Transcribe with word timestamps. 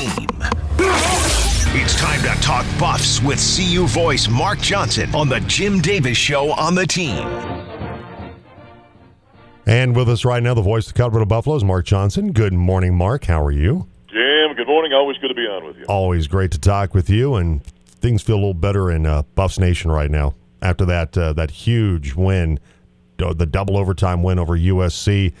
team. 0.00 0.26
It's 1.72 1.94
time 1.94 2.20
to 2.22 2.40
talk 2.40 2.64
Buffs 2.78 3.22
with 3.22 3.38
CU 3.38 3.86
voice 3.86 4.28
Mark 4.28 4.58
Johnson 4.60 5.14
on 5.14 5.28
the 5.28 5.40
Jim 5.40 5.80
Davis 5.80 6.16
Show 6.16 6.52
on 6.52 6.74
the 6.74 6.86
team. 6.86 7.26
And 9.66 9.94
with 9.94 10.08
us 10.08 10.24
right 10.24 10.42
now, 10.42 10.54
the 10.54 10.62
voice 10.62 10.86
of 10.88 10.94
the 10.94 10.98
Colorado 10.98 11.26
Buffaloes, 11.26 11.62
Mark 11.62 11.84
Johnson. 11.84 12.32
Good 12.32 12.52
morning, 12.52 12.96
Mark. 12.96 13.26
How 13.26 13.42
are 13.44 13.52
you? 13.52 13.86
Jim, 14.08 14.56
good 14.56 14.66
morning. 14.66 14.92
Always 14.92 15.18
good 15.18 15.28
to 15.28 15.34
be 15.34 15.42
on 15.42 15.64
with 15.66 15.76
you. 15.76 15.84
Always 15.84 16.26
great 16.26 16.50
to 16.52 16.58
talk 16.58 16.94
with 16.94 17.10
you, 17.10 17.34
and 17.34 17.62
things 17.62 18.22
feel 18.22 18.36
a 18.36 18.40
little 18.40 18.54
better 18.54 18.90
in 18.90 19.06
uh, 19.06 19.22
Buffs 19.34 19.58
Nation 19.58 19.92
right 19.92 20.10
now 20.10 20.34
after 20.62 20.84
that 20.86 21.16
uh, 21.16 21.34
that 21.34 21.50
huge 21.50 22.14
win, 22.14 22.58
the 23.18 23.46
double 23.46 23.76
overtime 23.76 24.22
win 24.22 24.38
over 24.38 24.56
USC. 24.58 25.34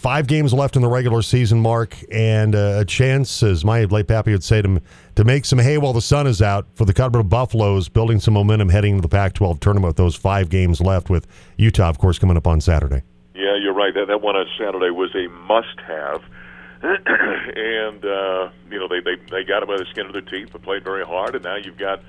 Five 0.00 0.28
games 0.28 0.54
left 0.54 0.76
in 0.76 0.82
the 0.82 0.88
regular 0.88 1.20
season, 1.20 1.60
Mark, 1.60 1.94
and 2.10 2.54
uh, 2.54 2.78
a 2.78 2.86
chance, 2.86 3.42
as 3.42 3.66
my 3.66 3.84
late 3.84 4.08
pappy 4.08 4.32
would 4.32 4.42
say, 4.42 4.62
to, 4.62 4.80
to 5.16 5.24
make 5.24 5.44
some 5.44 5.58
hay 5.58 5.76
while 5.76 5.92
the 5.92 6.00
sun 6.00 6.26
is 6.26 6.40
out 6.40 6.66
for 6.72 6.86
the 6.86 6.94
Colorado 6.94 7.22
Buffaloes, 7.22 7.90
building 7.90 8.18
some 8.18 8.32
momentum 8.32 8.70
heading 8.70 8.96
to 8.96 9.02
the 9.02 9.10
Pac-12 9.10 9.60
tournament 9.60 9.90
with 9.90 9.98
those 9.98 10.16
five 10.16 10.48
games 10.48 10.80
left, 10.80 11.10
with 11.10 11.26
Utah, 11.58 11.90
of 11.90 11.98
course, 11.98 12.18
coming 12.18 12.38
up 12.38 12.46
on 12.46 12.62
Saturday. 12.62 13.02
Yeah, 13.34 13.56
you're 13.60 13.74
right. 13.74 13.92
That 13.92 14.06
that 14.06 14.22
one 14.22 14.36
on 14.36 14.46
Saturday 14.58 14.88
was 14.88 15.14
a 15.14 15.28
must-have. 15.28 16.22
and 16.82 18.02
uh, 18.02 18.48
you 18.70 18.78
know 18.78 18.88
they, 18.88 19.00
they 19.00 19.16
they 19.30 19.44
got 19.44 19.62
it 19.62 19.68
by 19.68 19.76
the 19.76 19.84
skin 19.90 20.06
of 20.06 20.14
their 20.14 20.22
teeth, 20.22 20.48
but 20.50 20.62
played 20.62 20.82
very 20.82 21.04
hard. 21.04 21.34
And 21.34 21.44
now 21.44 21.56
you've 21.56 21.76
got 21.76 22.00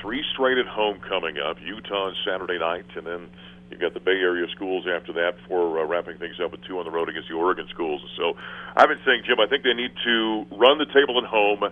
three 0.00 0.24
straight 0.32 0.58
at 0.58 0.68
home 0.68 1.00
coming 1.00 1.38
up: 1.38 1.56
Utah 1.60 2.10
on 2.10 2.14
Saturday 2.24 2.60
night, 2.60 2.86
and 2.94 3.04
then 3.04 3.28
you've 3.70 3.80
got 3.80 3.94
the 3.94 4.00
Bay 4.00 4.18
Area 4.18 4.46
schools 4.54 4.86
after 4.86 5.12
that 5.14 5.38
before 5.42 5.78
uh, 5.78 5.86
wrapping 5.86 6.18
things 6.18 6.36
up 6.42 6.52
with 6.52 6.62
two 6.66 6.78
on 6.78 6.84
the 6.84 6.90
road 6.90 7.08
against 7.08 7.28
the 7.28 7.34
Oregon 7.34 7.66
schools. 7.70 8.02
So 8.16 8.34
I've 8.76 8.88
been 8.88 9.02
saying, 9.06 9.22
Jim, 9.26 9.40
I 9.40 9.46
think 9.46 9.62
they 9.62 9.74
need 9.74 9.92
to 10.04 10.46
run 10.52 10.78
the 10.78 10.90
table 10.90 11.18
at 11.22 11.28
home, 11.28 11.62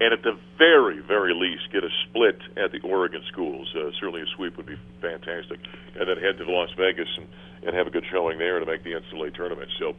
and 0.00 0.12
at 0.14 0.22
the 0.22 0.38
very 0.56 1.00
very 1.00 1.34
least 1.34 1.68
get 1.72 1.84
a 1.84 1.92
split 2.08 2.40
at 2.56 2.72
the 2.72 2.80
Oregon 2.80 3.22
schools. 3.30 3.68
Uh, 3.76 3.90
certainly 4.00 4.22
a 4.22 4.28
sweep 4.36 4.56
would 4.56 4.66
be 4.66 4.78
fantastic, 5.02 5.60
and 5.98 6.08
then 6.08 6.16
head 6.16 6.38
to 6.38 6.46
Las 6.48 6.70
Vegas 6.78 7.08
and 7.18 7.26
and 7.66 7.76
have 7.76 7.86
a 7.86 7.90
good 7.90 8.04
showing 8.10 8.38
there 8.38 8.58
to 8.58 8.66
make 8.66 8.84
the 8.84 8.92
NCAA 8.92 9.34
tournament. 9.34 9.68
So 9.78 9.94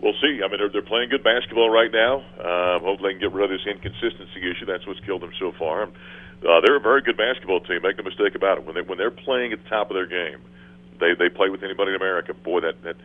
we'll 0.00 0.18
see. 0.20 0.40
I 0.42 0.48
mean, 0.48 0.58
they're, 0.58 0.70
they're 0.70 0.82
playing 0.82 1.10
good 1.10 1.22
basketball 1.22 1.70
right 1.70 1.92
now. 1.92 2.26
Um, 2.38 2.82
hopefully, 2.82 3.14
they 3.14 3.20
can 3.20 3.30
get 3.30 3.32
rid 3.32 3.50
of 3.50 3.54
this 3.54 3.66
inconsistency 3.66 4.42
issue. 4.42 4.66
That's 4.66 4.86
what's 4.86 5.00
killed 5.00 5.22
them 5.22 5.32
so 5.38 5.52
far. 5.58 5.84
Uh, 6.44 6.60
they're 6.60 6.76
a 6.76 6.80
very 6.80 7.02
good 7.02 7.16
basketball 7.16 7.60
team. 7.60 7.80
Make 7.82 7.96
no 7.96 8.04
mistake 8.04 8.34
about 8.34 8.58
it. 8.58 8.66
When 8.66 8.74
they 8.74 8.82
when 8.82 8.98
they're 8.98 9.14
playing 9.14 9.52
at 9.52 9.62
the 9.62 9.68
top 9.68 9.90
of 9.90 9.94
their 9.94 10.06
game, 10.06 10.42
they 11.00 11.14
they 11.14 11.28
play 11.28 11.48
with 11.48 11.62
anybody 11.62 11.90
in 11.90 11.96
America. 11.96 12.34
Boy, 12.34 12.60
that 12.60 12.82
that 12.82 12.96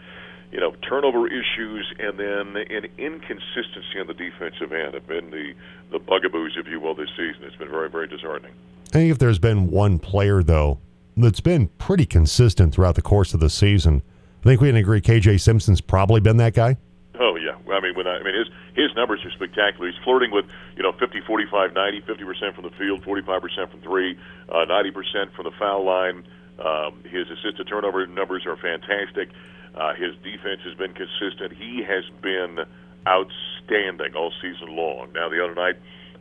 you 0.51 0.59
know 0.59 0.73
turnover 0.87 1.27
issues 1.27 1.93
and 1.99 2.19
then 2.19 2.55
an 2.57 2.87
inconsistency 2.97 3.99
on 3.99 4.07
the 4.07 4.13
defensive 4.13 4.71
end 4.71 4.93
have 4.93 5.07
been 5.07 5.29
the 5.31 5.53
the 5.91 5.99
bugaboos, 5.99 6.55
if 6.57 6.67
you 6.67 6.79
will, 6.79 6.95
this 6.95 7.09
season. 7.11 7.43
It's 7.43 7.55
been 7.55 7.69
very 7.69 7.89
very 7.89 8.07
disheartening. 8.07 8.53
I 8.87 8.91
think 8.91 9.11
if 9.11 9.19
there's 9.19 9.39
been 9.39 9.69
one 9.69 9.99
player 9.99 10.41
though 10.43 10.79
that's 11.17 11.41
been 11.41 11.67
pretty 11.77 12.05
consistent 12.05 12.73
throughout 12.73 12.95
the 12.95 13.01
course 13.01 13.33
of 13.33 13.39
the 13.39 13.49
season. 13.49 14.01
I 14.41 14.43
think 14.43 14.61
we 14.61 14.69
can 14.69 14.77
agree 14.77 15.01
KJ 15.01 15.41
Simpson's 15.41 15.81
probably 15.81 16.21
been 16.21 16.37
that 16.37 16.53
guy. 16.53 16.77
Oh 17.19 17.35
yeah, 17.35 17.55
I 17.73 17.81
mean 17.81 17.95
when 17.95 18.07
I, 18.07 18.17
I 18.17 18.23
mean 18.23 18.35
his 18.35 18.47
his 18.73 18.95
numbers 18.95 19.19
are 19.25 19.31
spectacular. 19.31 19.91
He's 19.91 20.01
flirting 20.03 20.31
with 20.31 20.45
you 20.77 20.83
know 20.83 20.93
50, 20.93 21.21
45, 21.21 21.73
90, 21.73 22.01
50 22.01 22.23
percent 22.23 22.55
from 22.55 22.63
the 22.63 22.71
field, 22.71 23.03
45 23.03 23.41
percent 23.41 23.71
from 23.71 23.81
three, 23.81 24.17
uh, 24.47 24.65
90 24.65 24.91
percent 24.91 25.33
from 25.33 25.45
the 25.45 25.51
foul 25.59 25.83
line. 25.83 26.25
Um, 26.59 27.03
his 27.03 27.27
to 27.27 27.63
turnover 27.63 28.05
numbers 28.07 28.45
are 28.45 28.57
fantastic. 28.57 29.29
Uh, 29.75 29.93
his 29.93 30.15
defense 30.23 30.61
has 30.65 30.75
been 30.75 30.93
consistent. 30.93 31.53
He 31.53 31.83
has 31.83 32.03
been 32.21 32.59
outstanding 33.07 34.15
all 34.15 34.33
season 34.41 34.75
long. 34.75 35.13
Now 35.13 35.29
the 35.29 35.43
other 35.43 35.55
night, 35.55 35.77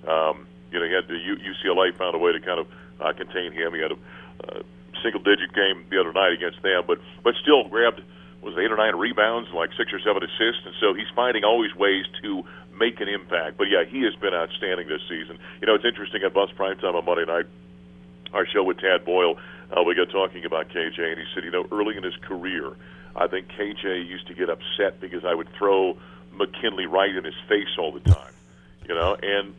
um, 0.06 0.46
you 0.70 0.78
know, 0.78 0.86
he 0.86 0.92
had 0.92 1.08
the 1.08 1.18
UCLA 1.18 1.96
found 1.96 2.14
a 2.14 2.18
way 2.18 2.32
to 2.32 2.40
kind 2.40 2.60
of 2.60 2.68
uh, 3.00 3.12
contain 3.12 3.52
him. 3.52 3.74
He 3.74 3.80
had 3.80 3.92
a 3.92 3.98
uh, 4.44 4.62
single 5.02 5.22
digit 5.22 5.52
game 5.54 5.86
the 5.90 6.00
other 6.00 6.12
night 6.12 6.32
against 6.32 6.62
them, 6.62 6.84
but 6.86 6.98
but 7.24 7.34
still 7.42 7.68
grabbed 7.68 8.02
was 8.42 8.54
eight 8.58 8.70
or 8.70 8.76
nine 8.76 8.94
rebounds, 8.94 9.50
like 9.50 9.70
six 9.76 9.92
or 9.92 9.98
seven 9.98 10.22
assists, 10.22 10.62
and 10.64 10.74
so 10.78 10.94
he's 10.94 11.10
finding 11.14 11.42
always 11.42 11.74
ways 11.74 12.06
to 12.22 12.44
make 12.78 13.00
an 13.00 13.08
impact. 13.08 13.58
But 13.58 13.66
yeah, 13.68 13.84
he 13.84 14.02
has 14.02 14.14
been 14.14 14.34
outstanding 14.34 14.86
this 14.86 15.02
season. 15.08 15.38
You 15.60 15.66
know, 15.66 15.74
it's 15.74 15.84
interesting 15.84 16.22
at 16.22 16.32
Buffs 16.32 16.52
Prime 16.54 16.78
Time 16.78 16.94
on 16.94 17.04
Monday 17.04 17.26
night, 17.26 17.46
our 18.32 18.46
show 18.46 18.62
with 18.62 18.78
Tad 18.78 19.04
Boyle, 19.04 19.38
uh, 19.76 19.82
we 19.82 19.94
got 19.94 20.10
talking 20.10 20.44
about 20.44 20.68
KJ, 20.68 20.98
and 20.98 21.18
he 21.18 21.24
said, 21.34 21.44
you 21.44 21.50
know, 21.50 21.66
early 21.70 21.96
in 21.96 22.02
his 22.02 22.16
career, 22.16 22.72
I 23.14 23.26
think 23.26 23.48
KJ 23.48 24.06
used 24.06 24.26
to 24.28 24.34
get 24.34 24.48
upset 24.48 25.00
because 25.00 25.24
I 25.24 25.34
would 25.34 25.48
throw 25.58 25.96
McKinley 26.32 26.86
right 26.86 27.14
in 27.14 27.24
his 27.24 27.34
face 27.48 27.76
all 27.78 27.92
the 27.92 28.00
time, 28.00 28.32
you 28.88 28.94
know, 28.94 29.16
and 29.20 29.54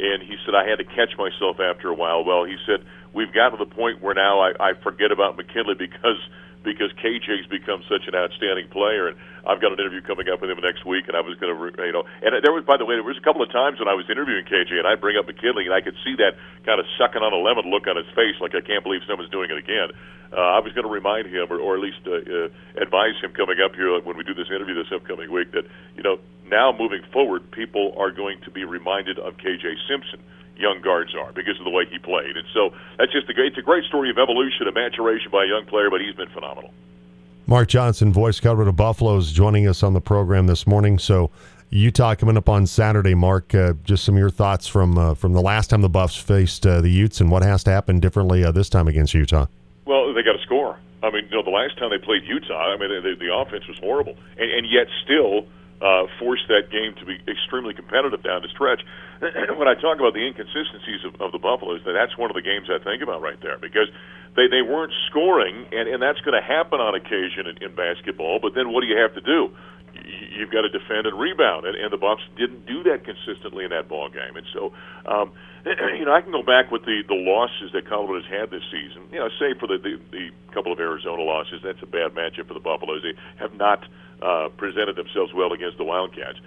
and 0.00 0.22
he 0.22 0.36
said 0.44 0.54
I 0.54 0.68
had 0.68 0.78
to 0.78 0.84
catch 0.84 1.16
myself 1.16 1.60
after 1.60 1.88
a 1.88 1.94
while. 1.94 2.24
Well, 2.24 2.44
he 2.44 2.56
said 2.66 2.84
we've 3.12 3.32
gotten 3.32 3.58
to 3.58 3.64
the 3.64 3.74
point 3.74 4.02
where 4.02 4.14
now 4.14 4.40
I, 4.40 4.70
I 4.70 4.72
forget 4.74 5.12
about 5.12 5.36
McKinley 5.36 5.74
because 5.74 6.18
because 6.64 6.90
KJ's 6.96 7.46
become 7.46 7.84
such 7.86 8.08
an 8.08 8.16
outstanding 8.16 8.66
player, 8.72 9.06
and 9.06 9.16
I've 9.44 9.60
got 9.60 9.76
an 9.76 9.78
interview 9.78 10.00
coming 10.00 10.32
up 10.32 10.40
with 10.40 10.48
him 10.48 10.58
next 10.64 10.88
week, 10.88 11.06
and 11.06 11.14
I 11.14 11.20
was 11.20 11.36
going 11.36 11.52
to, 11.52 11.60
you 11.84 11.92
know, 11.92 12.08
and 12.24 12.32
there 12.40 12.50
was, 12.50 12.64
by 12.64 12.80
the 12.80 12.88
way, 12.88 12.96
there 12.96 13.04
was 13.04 13.20
a 13.20 13.22
couple 13.22 13.44
of 13.44 13.52
times 13.52 13.78
when 13.78 13.86
I 13.86 13.94
was 13.94 14.08
interviewing 14.08 14.48
KJ, 14.48 14.80
and 14.80 14.88
I'd 14.88 15.04
bring 15.04 15.20
up 15.20 15.28
McKinley, 15.28 15.68
and 15.68 15.76
I 15.76 15.84
could 15.84 15.94
see 16.00 16.16
that 16.16 16.40
kind 16.64 16.80
of 16.80 16.88
sucking 16.96 17.20
on 17.20 17.36
a 17.36 17.38
lemon 17.38 17.68
look 17.68 17.84
on 17.86 18.00
his 18.00 18.08
face, 18.16 18.40
like 18.40 18.56
I 18.56 18.64
can't 18.64 18.82
believe 18.82 19.04
someone's 19.04 19.30
doing 19.30 19.52
it 19.52 19.60
again. 19.60 19.92
Uh, 20.32 20.56
I 20.56 20.58
was 20.64 20.72
going 20.72 20.88
to 20.88 20.90
remind 20.90 21.28
him, 21.28 21.46
or, 21.52 21.60
or 21.60 21.76
at 21.76 21.82
least 21.84 22.02
uh, 22.08 22.24
uh, 22.24 22.48
advise 22.80 23.14
him 23.20 23.36
coming 23.36 23.60
up 23.60 23.76
here 23.76 23.92
when 24.00 24.16
we 24.16 24.24
do 24.24 24.34
this 24.34 24.48
interview 24.48 24.74
this 24.74 24.90
upcoming 24.90 25.30
week, 25.30 25.52
that 25.52 25.68
you 25.94 26.02
know, 26.02 26.18
now 26.48 26.72
moving 26.72 27.04
forward, 27.12 27.46
people 27.52 27.94
are 28.00 28.10
going 28.10 28.40
to 28.42 28.50
be 28.50 28.64
reminded 28.64 29.20
of 29.20 29.36
KJ 29.36 29.78
Simpson 29.86 30.24
young 30.56 30.80
guards 30.80 31.14
are 31.14 31.32
because 31.32 31.58
of 31.58 31.64
the 31.64 31.70
way 31.70 31.86
he 31.86 31.98
played. 31.98 32.36
And 32.36 32.46
so 32.52 32.72
that's 32.98 33.12
just 33.12 33.28
a 33.28 33.34
great, 33.34 33.48
it's 33.48 33.58
a 33.58 33.62
great 33.62 33.84
story 33.84 34.10
of 34.10 34.18
evolution 34.18 34.66
and 34.66 34.74
maturation 34.74 35.30
by 35.30 35.44
a 35.44 35.48
young 35.48 35.66
player, 35.66 35.90
but 35.90 36.00
he's 36.00 36.14
been 36.14 36.30
phenomenal. 36.30 36.72
Mark 37.46 37.68
Johnson, 37.68 38.12
voice 38.12 38.40
cover 38.40 38.62
of 38.62 38.66
the 38.66 38.72
Buffaloes, 38.72 39.30
joining 39.30 39.68
us 39.68 39.82
on 39.82 39.92
the 39.92 40.00
program 40.00 40.46
this 40.46 40.66
morning. 40.66 40.98
So 40.98 41.30
Utah 41.70 42.14
coming 42.14 42.36
up 42.36 42.48
on 42.48 42.66
Saturday. 42.66 43.14
Mark, 43.14 43.54
uh, 43.54 43.74
just 43.84 44.04
some 44.04 44.14
of 44.14 44.18
your 44.18 44.30
thoughts 44.30 44.66
from 44.66 44.96
uh, 44.96 45.14
from 45.14 45.32
the 45.32 45.42
last 45.42 45.70
time 45.70 45.82
the 45.82 45.88
Buffs 45.88 46.16
faced 46.16 46.66
uh, 46.66 46.80
the 46.80 46.88
Utes 46.88 47.20
and 47.20 47.30
what 47.30 47.42
has 47.42 47.64
to 47.64 47.70
happen 47.70 48.00
differently 48.00 48.44
uh, 48.44 48.52
this 48.52 48.68
time 48.68 48.88
against 48.88 49.12
Utah. 49.12 49.46
Well, 49.84 50.14
they 50.14 50.22
got 50.22 50.32
to 50.32 50.42
score. 50.42 50.78
I 51.02 51.10
mean, 51.10 51.24
you 51.28 51.36
know, 51.36 51.42
the 51.42 51.50
last 51.50 51.76
time 51.76 51.90
they 51.90 51.98
played 51.98 52.24
Utah, 52.24 52.72
I 52.72 52.78
mean, 52.78 52.88
the, 52.88 53.16
the 53.18 53.34
offense 53.34 53.66
was 53.68 53.76
horrible, 53.78 54.16
and, 54.38 54.50
and 54.50 54.70
yet 54.70 54.86
still 55.04 55.46
uh, 55.80 56.06
forced 56.18 56.46
that 56.48 56.70
game 56.70 56.94
to 57.00 57.04
be 57.04 57.18
extremely 57.26 57.74
competitive 57.74 58.22
down 58.22 58.42
the 58.42 58.48
stretch. 58.48 58.82
when 59.58 59.68
I 59.68 59.74
talk 59.74 59.98
about 59.98 60.14
the 60.14 60.22
inconsistencies 60.26 61.02
of, 61.04 61.20
of 61.20 61.32
the 61.32 61.38
Buffaloes, 61.38 61.82
that's 61.84 62.16
one 62.18 62.30
of 62.30 62.36
the 62.36 62.42
games 62.42 62.68
I 62.70 62.82
think 62.82 63.02
about 63.02 63.22
right 63.22 63.40
there 63.40 63.58
because 63.58 63.88
they 64.36 64.46
they 64.48 64.62
weren't 64.62 64.92
scoring, 65.10 65.66
and 65.72 65.88
and 65.88 66.02
that's 66.02 66.20
going 66.22 66.34
to 66.34 66.42
happen 66.44 66.80
on 66.80 66.94
occasion 66.94 67.46
in, 67.46 67.70
in 67.70 67.74
basketball. 67.74 68.38
But 68.42 68.54
then 68.54 68.72
what 68.72 68.82
do 68.82 68.86
you 68.86 68.98
have 68.98 69.14
to 69.14 69.22
do? 69.22 69.54
You've 69.94 70.50
got 70.50 70.66
to 70.66 70.72
defend 70.74 71.06
and 71.06 71.14
rebound, 71.14 71.66
and, 71.66 71.78
and 71.78 71.92
the 71.92 71.96
Buffs 71.96 72.26
didn't 72.34 72.66
do 72.66 72.82
that 72.90 73.06
consistently 73.06 73.62
in 73.62 73.70
that 73.70 73.86
ball 73.88 74.10
game. 74.10 74.34
And 74.34 74.46
so, 74.50 74.74
um, 75.06 75.30
you 75.94 76.04
know, 76.04 76.10
I 76.12 76.20
can 76.20 76.32
go 76.32 76.42
back 76.42 76.74
with 76.74 76.82
the 76.82 77.06
the 77.06 77.14
losses 77.14 77.70
that 77.72 77.86
Colorado's 77.86 78.26
had 78.26 78.50
this 78.50 78.66
season. 78.74 79.06
You 79.12 79.20
know, 79.22 79.30
say 79.38 79.54
for 79.58 79.70
the, 79.70 79.78
the 79.78 80.02
the 80.10 80.24
couple 80.50 80.72
of 80.72 80.80
Arizona 80.80 81.22
losses, 81.22 81.62
that's 81.62 81.82
a 81.82 81.86
bad 81.86 82.14
matchup 82.18 82.48
for 82.48 82.54
the 82.54 82.64
Buffaloes. 82.64 83.02
They 83.06 83.14
have 83.38 83.54
not 83.54 83.86
uh, 84.24 84.48
presented 84.56 84.96
themselves 84.96 85.32
well 85.36 85.52
against 85.52 85.76
the 85.76 85.84
Wildcats. 85.84 86.40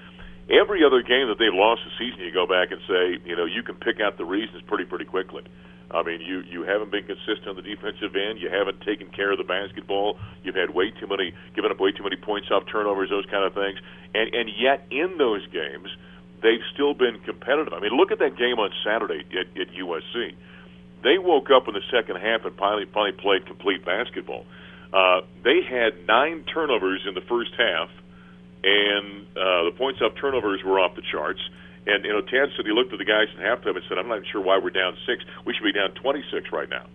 Every 0.50 0.84
other 0.84 1.04
game 1.04 1.28
that 1.28 1.38
they've 1.38 1.54
lost 1.54 1.82
this 1.86 1.94
season, 2.00 2.26
you 2.26 2.32
go 2.34 2.48
back 2.48 2.72
and 2.72 2.82
say, 2.88 3.22
you 3.24 3.36
know, 3.36 3.46
you 3.46 3.62
can 3.62 3.76
pick 3.76 4.02
out 4.02 4.18
the 4.18 4.26
reasons 4.26 4.64
pretty 4.66 4.86
pretty 4.86 5.06
quickly. 5.06 5.44
I 5.92 6.04
mean, 6.04 6.20
you 6.20 6.42
you 6.42 6.64
haven't 6.64 6.92
been 6.92 7.04
consistent 7.04 7.48
on 7.48 7.56
the 7.56 7.62
defensive 7.62 8.16
end. 8.16 8.40
You 8.40 8.50
haven't 8.50 8.82
taken 8.82 9.08
care 9.12 9.32
of 9.32 9.38
the 9.38 9.48
basketball. 9.48 10.20
You've 10.44 10.56
had 10.56 10.72
way 10.72 10.92
too 10.92 11.08
many, 11.08 11.34
given 11.56 11.72
up 11.72 11.80
way 11.80 11.92
too 11.92 12.04
many 12.04 12.18
points 12.18 12.50
off 12.52 12.64
turnovers, 12.72 13.10
those 13.10 13.26
kind 13.28 13.46
of 13.46 13.54
things. 13.54 13.80
And 14.16 14.34
and 14.34 14.50
yet 14.58 14.88
in 14.90 15.18
those 15.18 15.46
games, 15.48 15.88
they've 16.42 16.64
still 16.74 16.94
been 16.94 17.20
competitive. 17.24 17.74
I 17.74 17.80
mean, 17.80 17.96
look 17.96 18.12
at 18.12 18.20
that 18.20 18.36
game 18.36 18.60
on 18.60 18.72
Saturday 18.84 19.24
at, 19.32 19.48
at 19.60 19.68
USC. 19.76 20.36
They 21.04 21.18
woke 21.20 21.52
up 21.52 21.68
in 21.68 21.74
the 21.74 21.86
second 21.92 22.18
half 22.18 22.44
and 22.44 22.56
finally 22.58 22.86
finally 22.92 23.16
played 23.16 23.46
complete 23.46 23.86
basketball. 23.86 24.46
Uh, 24.94 25.22
they 25.44 25.62
had 25.62 26.08
nine 26.08 26.44
turnovers 26.44 27.02
in 27.08 27.14
the 27.14 27.22
first 27.22 27.52
half, 27.58 27.90
and 28.64 29.28
uh, 29.36 29.64
the 29.66 29.74
points 29.78 30.02
off 30.02 30.14
turnovers 30.16 30.64
were 30.64 30.80
off 30.80 30.96
the 30.96 31.04
charts. 31.12 31.42
And 31.86 32.04
you 32.04 32.12
know, 32.12 32.22
Tad 32.22 32.50
said 32.56 32.66
he 32.66 32.72
looked 32.72 32.92
at 32.92 33.00
the 33.00 33.06
guys 33.06 33.28
at 33.38 33.40
halftime 33.40 33.76
and 33.76 33.86
said, 33.88 33.98
"I'm 33.98 34.08
not 34.08 34.24
sure 34.32 34.42
why 34.42 34.58
we're 34.58 34.72
down 34.72 34.98
six. 35.06 35.24
We 35.46 35.54
should 35.54 35.64
be 35.64 35.74
down 35.74 35.92
26 35.92 36.52
right 36.52 36.70
now." 36.70 36.86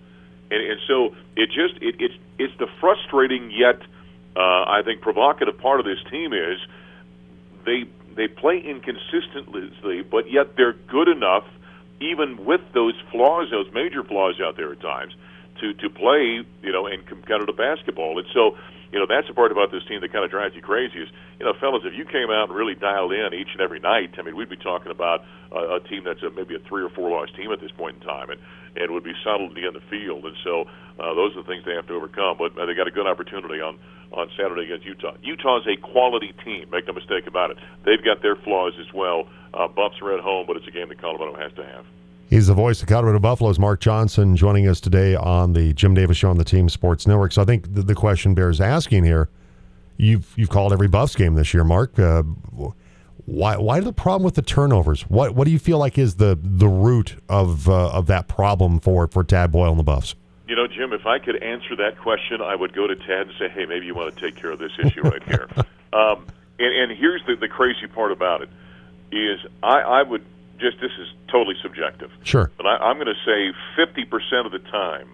And, 0.51 0.61
and 0.71 0.81
so 0.87 1.15
it 1.37 1.49
just 1.49 1.81
it, 1.83 1.97
it's 1.99 2.15
it's 2.39 2.57
the 2.59 2.69
frustrating 2.81 3.51
yet 3.51 3.81
uh, 4.37 4.65
I 4.67 4.83
think 4.85 5.01
provocative 5.01 5.59
part 5.59 5.81
of 5.81 5.87
this 5.87 5.99
team 6.11 6.33
is 6.33 6.59
they 7.65 7.85
they 8.15 8.29
play 8.29 8.59
inconsistently, 8.59 10.03
but 10.03 10.31
yet 10.31 10.57
they're 10.57 10.75
good 10.75 11.09
enough, 11.09 11.45
even 12.01 12.45
with 12.45 12.61
those 12.75 12.95
flaws, 13.11 13.49
those 13.51 13.73
major 13.73 14.05
flaws 14.05 14.39
out 14.43 14.57
there 14.57 14.73
at 14.73 14.81
times, 14.81 15.15
to 15.63 15.73
to 15.75 15.89
play, 15.89 16.43
you 16.63 16.73
know, 16.73 16.87
in 16.87 17.03
competitive 17.07 17.57
basketball. 17.57 18.19
And 18.19 18.27
so 18.35 18.59
you 18.93 18.99
know 18.99 19.07
that's 19.09 19.27
the 19.27 19.35
part 19.35 19.51
about 19.51 19.71
this 19.73 19.83
team 19.89 20.03
that 20.03 20.13
kind 20.13 20.25
of 20.25 20.31
drives 20.31 20.55
you 20.55 20.61
crazy. 20.61 21.01
Is 21.01 21.09
you 21.39 21.47
know, 21.47 21.55
fellas, 21.59 21.83
if 21.87 21.95
you 21.97 22.05
came 22.05 22.29
out 22.29 22.51
and 22.51 22.59
really 22.59 22.75
dialed 22.75 23.13
in 23.13 23.33
each 23.33 23.49
and 23.53 23.63
every 23.63 23.81
night, 23.81 24.15
I 24.19 24.23
mean, 24.23 24.37
we'd 24.37 24.51
be 24.51 24.61
talking 24.61 24.93
about 24.93 25.25
a, 25.51 25.79
a 25.79 25.81
team 25.81 26.05
that's 26.05 26.23
a, 26.23 26.31
maybe 26.31 26.55
a 26.55 26.63
three 26.69 26.83
or 26.83 26.91
four 26.91 27.09
loss 27.09 27.31
team 27.35 27.51
at 27.53 27.61
this 27.61 27.71
point 27.73 27.97
in 27.97 28.03
time, 28.03 28.29
and 28.31 28.41
and 28.77 28.93
would 28.93 29.05
be 29.05 29.15
subtlety 29.25 29.65
in 29.65 29.73
the 29.73 29.85
field. 29.89 30.27
And 30.27 30.37
so 30.45 30.69
uh, 30.99 31.15
those 31.15 31.33
are 31.37 31.43
the 31.43 31.49
things 31.49 31.65
they 31.65 31.75
have 31.75 31.87
to 31.87 31.95
overcome. 31.95 32.37
But 32.37 32.59
uh, 32.59 32.67
they 32.67 32.75
got 32.75 32.87
a 32.87 32.95
good 32.95 33.07
opportunity 33.07 33.63
on 33.63 33.79
on 34.13 34.29
Saturday 34.37 34.69
against 34.69 34.85
Utah. 34.85 35.17
Utah's 35.23 35.65
a 35.67 35.81
quality 35.81 36.35
team. 36.45 36.69
Make 36.71 36.87
no 36.87 36.93
mistake 36.93 37.27
about 37.27 37.51
it. 37.51 37.57
They've 37.87 38.05
got 38.05 38.21
their 38.21 38.37
flaws 38.37 38.75
as 38.79 38.93
well. 38.93 39.25
Uh, 39.55 39.69
Buffs 39.69 39.97
are 40.03 40.13
at 40.13 40.21
home, 40.21 40.45
but 40.47 40.57
it's 40.57 40.67
a 40.69 40.71
game 40.71 40.89
that 40.89 41.01
Colorado 41.01 41.35
has 41.37 41.53
to 41.55 41.65
have. 41.65 41.87
He's 42.33 42.47
the 42.47 42.55
voice 42.55 42.81
of 42.81 42.89
Colorado 42.89 43.19
Buffaloes, 43.19 43.59
Mark 43.59 43.81
Johnson, 43.81 44.37
joining 44.37 44.67
us 44.67 44.81
today 44.81 45.15
on 45.15 45.53
the 45.53 45.75
Jim 45.75 45.93
Davis 45.93 46.17
Show 46.17 46.31
on 46.31 46.39
the 46.39 46.45
Team 46.45 46.71
Sports 46.71 47.07
Network. 47.07 47.31
So 47.31 47.43
I 47.43 47.45
think 47.45 47.75
the, 47.75 47.83
the 47.83 47.95
question 47.95 48.33
bears 48.33 48.59
asking 48.59 49.05
here. 49.05 49.29
You've 49.99 50.33
you've 50.35 50.49
called 50.49 50.73
every 50.73 50.89
Buffs 50.89 51.15
game 51.15 51.35
this 51.35 51.53
year, 51.53 51.63
Mark. 51.63 51.99
Uh, 51.99 52.23
why 53.27 53.59
why 53.59 53.81
the 53.81 53.93
problem 53.93 54.23
with 54.23 54.35
the 54.35 54.41
turnovers? 54.41 55.03
What 55.11 55.35
what 55.35 55.45
do 55.45 55.51
you 55.51 55.59
feel 55.59 55.77
like 55.77 55.99
is 55.99 56.15
the 56.15 56.39
the 56.43 56.69
root 56.69 57.17
of 57.29 57.69
uh, 57.69 57.91
of 57.91 58.07
that 58.07 58.29
problem 58.29 58.81
for 58.81 59.09
for 59.09 59.23
Tad 59.25 59.53
Boyle 59.53 59.69
and 59.69 59.79
the 59.79 59.85
Buffs? 59.85 60.15
You 60.49 60.57
know, 60.57 60.67
Jim, 60.67 60.95
if 60.95 61.05
I 61.05 61.19
could 61.19 61.43
answer 61.43 61.77
that 61.77 61.99
question, 61.99 62.41
I 62.41 62.57
would 62.57 62.73
go 62.73 62.87
to 62.87 62.97
Tad 62.97 63.29
and 63.29 63.33
say, 63.39 63.51
"Hey, 63.51 63.67
maybe 63.67 63.85
you 63.85 63.95
want 63.95 64.17
to 64.17 64.19
take 64.19 64.37
care 64.37 64.53
of 64.53 64.59
this 64.59 64.73
issue 64.83 65.03
right 65.03 65.23
here." 65.25 65.49
um, 65.93 66.25
and, 66.59 66.91
and 66.91 66.99
here's 66.99 67.21
the, 67.27 67.37
the 67.37 67.49
crazy 67.49 67.89
part 67.89 68.11
about 68.11 68.41
it: 68.41 68.49
is 69.11 69.39
I, 69.63 69.81
I 69.81 70.03
would 70.03 70.25
just 70.63 70.81
this 70.81 70.93
is 70.99 71.09
totally 71.29 71.57
subjective. 71.63 72.11
Sure. 72.25 72.51
But 72.57 72.67
I, 72.67 72.77
I'm 72.77 72.97
going 72.97 73.13
to 73.13 73.25
say 73.27 73.53
50% 73.77 74.47
of 74.47 74.53
the 74.53 74.59
time, 74.71 75.09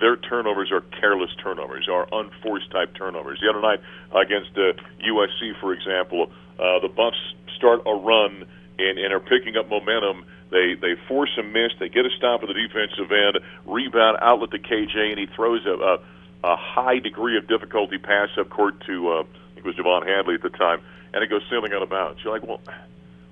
their 0.00 0.16
turnovers 0.16 0.70
are 0.70 0.82
careless 1.00 1.30
turnovers, 1.42 1.88
are 1.88 2.06
unforced 2.12 2.70
type 2.70 2.94
turnovers. 2.94 3.40
The 3.40 3.48
other 3.48 3.60
night 3.60 3.80
against 4.14 4.50
uh, 4.56 4.72
USC, 5.04 5.58
for 5.60 5.72
example, 5.72 6.30
uh, 6.58 6.78
the 6.80 6.88
Buffs 6.88 7.16
start 7.56 7.82
a 7.86 7.94
run 7.94 8.44
and, 8.78 8.98
and 8.98 9.12
are 9.12 9.20
picking 9.20 9.56
up 9.56 9.68
momentum. 9.68 10.24
They 10.50 10.74
they 10.74 10.94
force 11.08 11.30
a 11.38 11.42
miss. 11.42 11.72
They 11.78 11.88
get 11.88 12.04
a 12.04 12.10
stop 12.16 12.42
at 12.42 12.48
the 12.48 12.54
defensive 12.54 13.10
end, 13.10 13.38
rebound 13.64 14.18
outlet 14.20 14.50
to 14.50 14.58
KJ, 14.58 14.96
and 14.96 15.18
he 15.18 15.26
throws 15.34 15.64
a, 15.66 15.72
a, 15.72 15.98
a 16.44 16.56
high 16.56 16.98
degree 16.98 17.38
of 17.38 17.48
difficulty 17.48 17.98
pass 17.98 18.28
up 18.38 18.50
court 18.50 18.80
to 18.86 19.08
uh, 19.08 19.20
I 19.22 19.54
think 19.54 19.64
it 19.64 19.64
was 19.64 19.76
J'Vonne 19.76 20.06
Hadley 20.06 20.34
at 20.34 20.42
the 20.42 20.50
time, 20.50 20.82
and 21.14 21.22
it 21.22 21.30
goes 21.30 21.42
sailing 21.48 21.72
out 21.72 21.82
of 21.82 21.90
bounds. 21.90 22.20
You're 22.22 22.32
like, 22.32 22.46
well, 22.46 22.60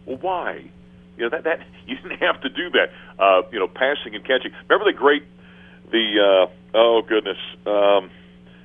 well, 0.06 0.18
why? 0.18 0.70
You 1.20 1.28
know 1.28 1.37
that 1.37 1.44
that 1.44 1.61
you 1.87 1.96
didn't 1.96 2.19
have 2.19 2.40
to 2.40 2.49
do 2.49 2.70
that. 2.70 2.90
Uh, 3.19 3.43
you 3.52 3.58
know, 3.58 3.69
passing 3.69 4.14
and 4.14 4.25
catching. 4.25 4.52
Remember 4.69 4.90
the 4.90 4.96
great 4.96 5.22
the 5.93 6.49
uh, 6.49 6.78
oh 6.78 7.02
goodness. 7.06 7.37
Um, 7.67 8.11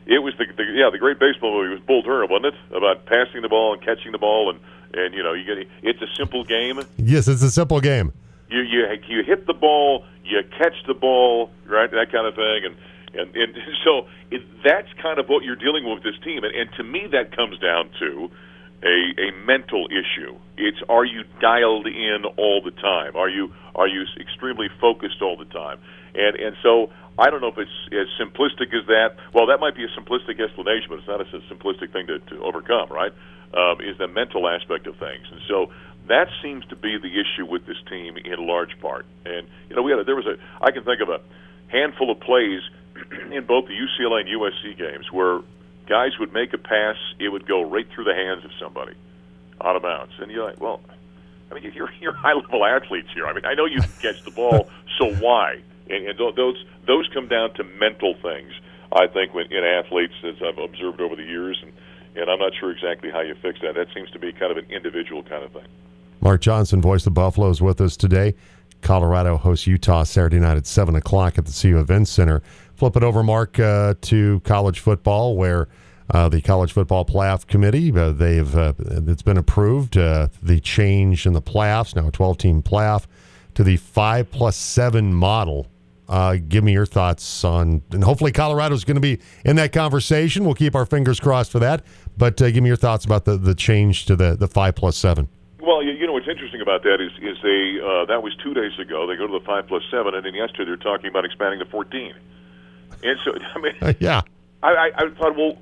it 0.07 0.19
was 0.19 0.33
the, 0.37 0.45
the 0.55 0.63
yeah 0.63 0.89
the 0.89 0.97
great 0.97 1.19
baseball 1.19 1.51
movie 1.51 1.73
was 1.73 1.83
Bull 1.83 2.01
Durham, 2.01 2.29
wasn't 2.31 2.55
it? 2.55 2.75
About 2.75 3.05
passing 3.05 3.41
the 3.41 3.49
ball 3.49 3.73
and 3.73 3.83
catching 3.83 4.13
the 4.13 4.17
ball 4.17 4.49
and 4.49 4.59
and 4.93 5.13
you 5.13 5.21
know 5.21 5.33
you 5.33 5.43
get 5.43 5.67
it's 5.83 6.01
a 6.01 6.15
simple 6.15 6.45
game. 6.45 6.79
Yes, 6.97 7.27
it's 7.27 7.43
a 7.43 7.51
simple 7.51 7.81
game. 7.81 8.13
You 8.49 8.61
you 8.61 8.85
you 9.07 9.23
hit 9.23 9.47
the 9.47 9.53
ball, 9.53 10.05
you 10.23 10.41
catch 10.57 10.75
the 10.87 10.93
ball, 10.93 11.51
right? 11.65 11.91
That 11.91 12.11
kind 12.11 12.25
of 12.25 12.35
thing, 12.35 12.65
and 12.65 12.75
and 13.19 13.35
and 13.35 13.55
so 13.83 14.07
it, 14.31 14.43
that's 14.63 14.87
kind 15.01 15.19
of 15.19 15.27
what 15.27 15.43
you're 15.43 15.57
dealing 15.57 15.83
with 15.83 16.03
this 16.03 16.15
team, 16.23 16.45
and, 16.45 16.55
and 16.55 16.69
to 16.77 16.83
me 16.83 17.07
that 17.11 17.35
comes 17.35 17.59
down 17.59 17.89
to 17.99 18.29
a, 18.85 19.29
a 19.29 19.45
mental 19.45 19.87
issue. 19.89 20.37
It's 20.57 20.77
are 20.87 21.03
you 21.03 21.23
dialed 21.41 21.87
in 21.87 22.23
all 22.37 22.61
the 22.63 22.71
time? 22.71 23.15
Are 23.15 23.29
you 23.29 23.53
are 23.73 23.87
you 23.87 24.05
extremely 24.19 24.67
focused 24.79 25.21
all 25.21 25.35
the 25.35 25.45
time? 25.45 25.79
And 26.13 26.35
and 26.37 26.55
so 26.61 26.91
I 27.17 27.29
don't 27.29 27.41
know 27.41 27.49
if 27.49 27.57
it's 27.57 27.71
as 27.91 28.07
simplistic 28.21 28.73
as 28.77 28.85
that. 28.87 29.17
Well, 29.33 29.47
that 29.47 29.59
might 29.59 29.75
be 29.75 29.83
a 29.83 29.91
simplistic 29.99 30.39
explanation, 30.39 30.87
but 30.89 30.99
it's 30.99 31.07
not 31.07 31.21
a 31.21 31.25
simplistic 31.51 31.91
thing 31.91 32.07
to, 32.07 32.19
to 32.19 32.43
overcome, 32.43 32.89
right? 32.89 33.11
Um, 33.53 33.79
is 33.81 33.97
the 33.97 34.07
mental 34.07 34.47
aspect 34.47 34.85
of 34.85 34.97
things, 34.97 35.25
and 35.31 35.39
so 35.47 35.71
that 36.07 36.27
seems 36.43 36.65
to 36.67 36.75
be 36.75 36.97
the 36.97 37.09
issue 37.09 37.45
with 37.45 37.65
this 37.65 37.77
team 37.89 38.17
in 38.17 38.45
large 38.45 38.77
part. 38.81 39.05
And 39.25 39.47
you 39.69 39.75
know, 39.75 39.81
we 39.81 39.91
had 39.91 40.01
a, 40.01 40.03
there 40.03 40.15
was 40.15 40.27
a 40.27 40.37
I 40.61 40.71
can 40.71 40.83
think 40.83 41.01
of 41.01 41.09
a 41.09 41.21
handful 41.69 42.11
of 42.11 42.19
plays 42.19 42.61
in 43.31 43.45
both 43.45 43.65
the 43.67 43.73
UCLA 43.73 44.21
and 44.21 44.29
USC 44.29 44.77
games 44.77 45.11
where 45.11 45.39
guys 45.87 46.17
would 46.19 46.33
make 46.33 46.53
a 46.53 46.57
pass, 46.57 46.95
it 47.19 47.29
would 47.29 47.47
go 47.47 47.63
right 47.63 47.87
through 47.93 48.05
the 48.05 48.13
hands 48.13 48.43
of 48.45 48.51
somebody 48.59 48.95
out 49.61 49.75
of 49.75 49.81
bounds. 49.81 50.13
And 50.19 50.31
you're 50.31 50.45
like, 50.45 50.59
well, 50.59 50.81
I 51.51 51.55
mean, 51.55 51.71
you're 51.75 51.91
you're 51.99 52.13
high 52.13 52.33
level 52.33 52.65
athletes 52.65 53.09
here. 53.13 53.25
I 53.27 53.33
mean, 53.33 53.45
I 53.45 53.53
know 53.53 53.65
you 53.65 53.79
can 53.79 53.91
catch 54.01 54.23
the 54.23 54.31
ball, 54.31 54.69
so 54.97 55.13
why? 55.15 55.61
And, 55.89 56.07
and 56.07 56.17
those 56.17 56.63
those 56.87 57.07
come 57.13 57.27
down 57.27 57.53
to 57.55 57.63
mental 57.63 58.15
things. 58.21 58.51
I 58.91 59.07
think 59.07 59.33
when 59.33 59.51
in 59.51 59.63
athletes, 59.63 60.13
as 60.23 60.35
I've 60.41 60.57
observed 60.57 61.01
over 61.01 61.15
the 61.15 61.23
years, 61.23 61.59
and 61.61 61.73
and 62.15 62.29
I'm 62.29 62.39
not 62.39 62.53
sure 62.59 62.71
exactly 62.71 63.11
how 63.11 63.21
you 63.21 63.35
fix 63.35 63.59
that. 63.61 63.75
That 63.75 63.87
seems 63.93 64.09
to 64.11 64.19
be 64.19 64.31
kind 64.31 64.51
of 64.51 64.57
an 64.57 64.71
individual 64.71 65.23
kind 65.23 65.43
of 65.43 65.51
thing. 65.51 65.67
Mark 66.21 66.41
Johnson, 66.41 66.81
voice 66.81 67.05
of 67.05 67.13
Buffalo, 67.13 67.49
is 67.49 67.61
with 67.61 67.81
us 67.81 67.97
today. 67.97 68.35
Colorado 68.81 69.37
hosts 69.37 69.67
Utah 69.67 70.03
Saturday 70.03 70.39
night 70.39 70.57
at 70.57 70.65
seven 70.65 70.95
o'clock 70.95 71.37
at 71.37 71.45
the 71.45 71.51
CU 71.51 71.79
Event 71.79 72.07
Center. 72.07 72.41
Flip 72.75 72.97
it 72.97 73.03
over, 73.03 73.23
Mark, 73.23 73.57
uh, 73.57 73.95
to 74.01 74.41
college 74.41 74.79
football, 74.79 75.37
where 75.37 75.67
uh, 76.09 76.29
the 76.29 76.41
college 76.41 76.71
football 76.71 77.05
playoff 77.05 77.47
committee 77.47 77.91
uh, 77.97 78.11
they've 78.11 78.55
uh, 78.55 78.73
it's 79.07 79.23
been 79.23 79.37
approved 79.37 79.97
uh, 79.97 80.27
the 80.41 80.59
change 80.59 81.25
in 81.25 81.33
the 81.33 81.41
playoffs 81.41 81.95
now 81.95 82.07
a 82.07 82.11
12 82.11 82.37
team 82.37 82.61
playoff 82.61 83.05
to 83.55 83.63
the 83.63 83.77
five 83.77 84.29
plus 84.29 84.55
seven 84.55 85.13
model. 85.13 85.67
Uh, 86.07 86.35
give 86.47 86.63
me 86.63 86.71
your 86.71 86.85
thoughts 86.85 87.43
on, 87.43 87.81
and 87.91 88.03
hopefully 88.03 88.31
Colorado's 88.31 88.83
going 88.83 88.95
to 88.95 89.01
be 89.01 89.17
in 89.43 89.55
that 89.55 89.71
conversation. 89.71 90.45
We'll 90.45 90.53
keep 90.53 90.75
our 90.75 90.85
fingers 90.85 91.19
crossed 91.19 91.51
for 91.51 91.57
that. 91.57 91.83
But 92.15 92.37
give 92.37 92.61
me 92.61 92.67
your 92.67 92.77
thoughts 92.77 93.05
about 93.05 93.25
the, 93.25 93.37
the 93.37 93.55
change 93.55 94.05
to 94.05 94.15
the, 94.15 94.35
the 94.35 94.47
five 94.47 94.75
plus 94.75 94.97
seven. 94.97 95.29
Well, 95.59 95.81
you, 95.81 95.93
you 95.93 96.05
know 96.05 96.13
what's 96.13 96.27
interesting 96.27 96.61
about 96.61 96.83
that 96.83 97.01
is 97.01 97.11
is 97.23 97.37
they 97.41 97.79
that 98.07 98.21
was 98.21 98.35
two 98.43 98.53
days 98.53 98.77
ago. 98.77 99.07
They 99.07 99.15
go 99.15 99.25
to 99.25 99.39
the 99.39 99.45
five 99.45 99.67
plus 99.67 99.81
seven, 99.89 100.13
and 100.13 100.23
then 100.23 100.35
yesterday 100.35 100.65
they're 100.65 100.77
talking 100.77 101.07
about 101.07 101.25
expanding 101.25 101.57
to 101.57 101.65
fourteen. 101.65 102.13
And 103.03 103.17
so, 103.23 103.33
I 103.55 103.59
mean, 103.59 103.95
yeah, 103.99 104.21
I, 104.63 104.69
I, 104.69 104.91
I 104.97 105.09
thought, 105.17 105.35
well, 105.35 105.57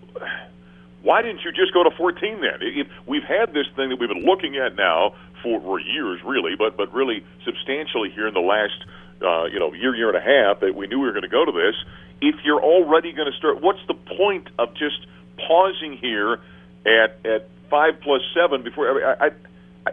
why 1.03 1.21
didn't 1.21 1.44
you 1.44 1.51
just 1.51 1.74
go 1.74 1.83
to 1.83 1.91
14 1.91 2.41
then? 2.41 2.59
If 2.62 2.88
we've 3.06 3.24
had 3.24 3.53
this 3.53 3.68
thing 3.75 3.89
that 3.89 4.00
we've 4.00 4.09
been 4.09 4.25
looking 4.25 4.57
at 4.57 4.75
now 4.75 5.15
for, 5.44 5.59
for 5.62 5.80
years, 5.80 6.21
really, 6.24 6.56
but 6.56 6.77
but 6.77 6.91
really 6.94 7.25
substantially 7.45 8.09
here 8.09 8.27
in 8.27 8.33
the 8.33 8.39
last, 8.39 8.85
uh, 9.21 9.45
you 9.45 9.59
know, 9.59 9.74
year, 9.74 9.95
year 9.95 10.07
and 10.07 10.18
a 10.18 10.21
half 10.21 10.62
that 10.62 10.75
we 10.75 10.88
knew 10.88 11.00
we 11.00 11.06
were 11.06 11.12
going 11.12 11.24
to 11.24 11.27
go 11.27 11.45
to 11.45 11.51
this. 11.51 11.75
If 12.21 12.35
you're 12.45 12.63
already 12.63 13.12
going 13.12 13.30
to 13.30 13.38
start, 13.38 13.62
what's 13.62 13.86
the 13.88 13.95
point 13.95 14.47
of 14.57 14.74
just 14.75 15.06
pausing 15.45 15.97
here 15.97 16.39
at 16.86 17.19
at 17.25 17.50
five 17.69 18.00
plus 18.00 18.21
seven 18.33 18.63
before? 18.63 19.06
I, 19.06 19.27
I, 19.27 19.31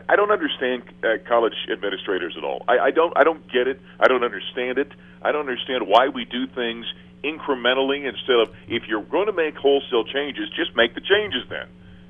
I 0.09 0.15
don't 0.15 0.31
understand 0.31 0.85
uh, 1.03 1.19
college 1.27 1.55
administrators 1.73 2.35
at 2.37 2.45
all. 2.45 2.65
I, 2.69 2.79
I 2.79 2.91
don't. 2.93 3.13
I 3.17 3.25
don't 3.25 3.51
get 3.51 3.67
it. 3.67 3.81
I 3.99 4.07
don't 4.07 4.23
understand 4.23 4.79
it. 4.79 4.93
I 5.23 5.33
don't 5.33 5.49
understand 5.49 5.89
why 5.89 6.09
we 6.09 6.25
do 6.25 6.47
things 6.47 6.87
incrementally 7.23 8.09
instead 8.09 8.41
of 8.41 8.55
if 8.69 8.85
you're 8.89 9.05
going 9.05 9.27
to 9.27 9.33
make 9.33 9.57
wholesale 9.57 10.05
changes, 10.05 10.49
just 10.57 10.75
make 10.77 10.95
the 10.95 11.01
changes 11.01 11.45
then, 11.49 11.67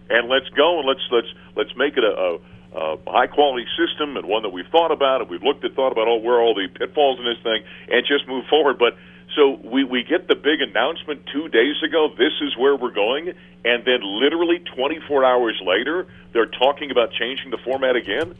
and 0.08 0.28
let's 0.28 0.48
go 0.50 0.78
and 0.78 0.88
let's 0.88 1.02
let's 1.10 1.28
let's 1.56 1.76
make 1.76 1.96
it 1.96 2.04
a, 2.04 2.08
a, 2.10 2.38
a 2.78 2.98
high 3.10 3.26
quality 3.26 3.66
system 3.76 4.16
and 4.16 4.26
one 4.26 4.42
that 4.42 4.50
we've 4.50 4.68
thought 4.70 4.92
about 4.92 5.20
and 5.20 5.30
we've 5.30 5.42
looked 5.42 5.64
at 5.64 5.74
thought 5.74 5.92
about 5.92 6.08
all 6.08 6.20
where 6.20 6.40
all 6.40 6.54
the 6.54 6.68
pitfalls 6.68 7.18
in 7.18 7.24
this 7.24 7.42
thing 7.42 7.62
and 7.88 8.06
just 8.06 8.26
move 8.28 8.44
forward. 8.48 8.78
But 8.78 8.96
so 9.36 9.60
we 9.62 9.84
we 9.84 10.02
get 10.02 10.28
the 10.28 10.36
big 10.36 10.60
announcement 10.60 11.26
two 11.32 11.48
days 11.48 11.76
ago. 11.82 12.08
This 12.16 12.34
is 12.40 12.56
where 12.56 12.76
we're 12.76 12.94
going, 12.94 13.32
and 13.64 13.84
then 13.84 14.00
literally 14.02 14.58
24 14.76 15.24
hours 15.24 15.60
later, 15.64 16.06
they're 16.32 16.46
talking 16.46 16.90
about 16.90 17.12
changing 17.12 17.50
the 17.50 17.58
format 17.58 17.96
again. 17.96 18.34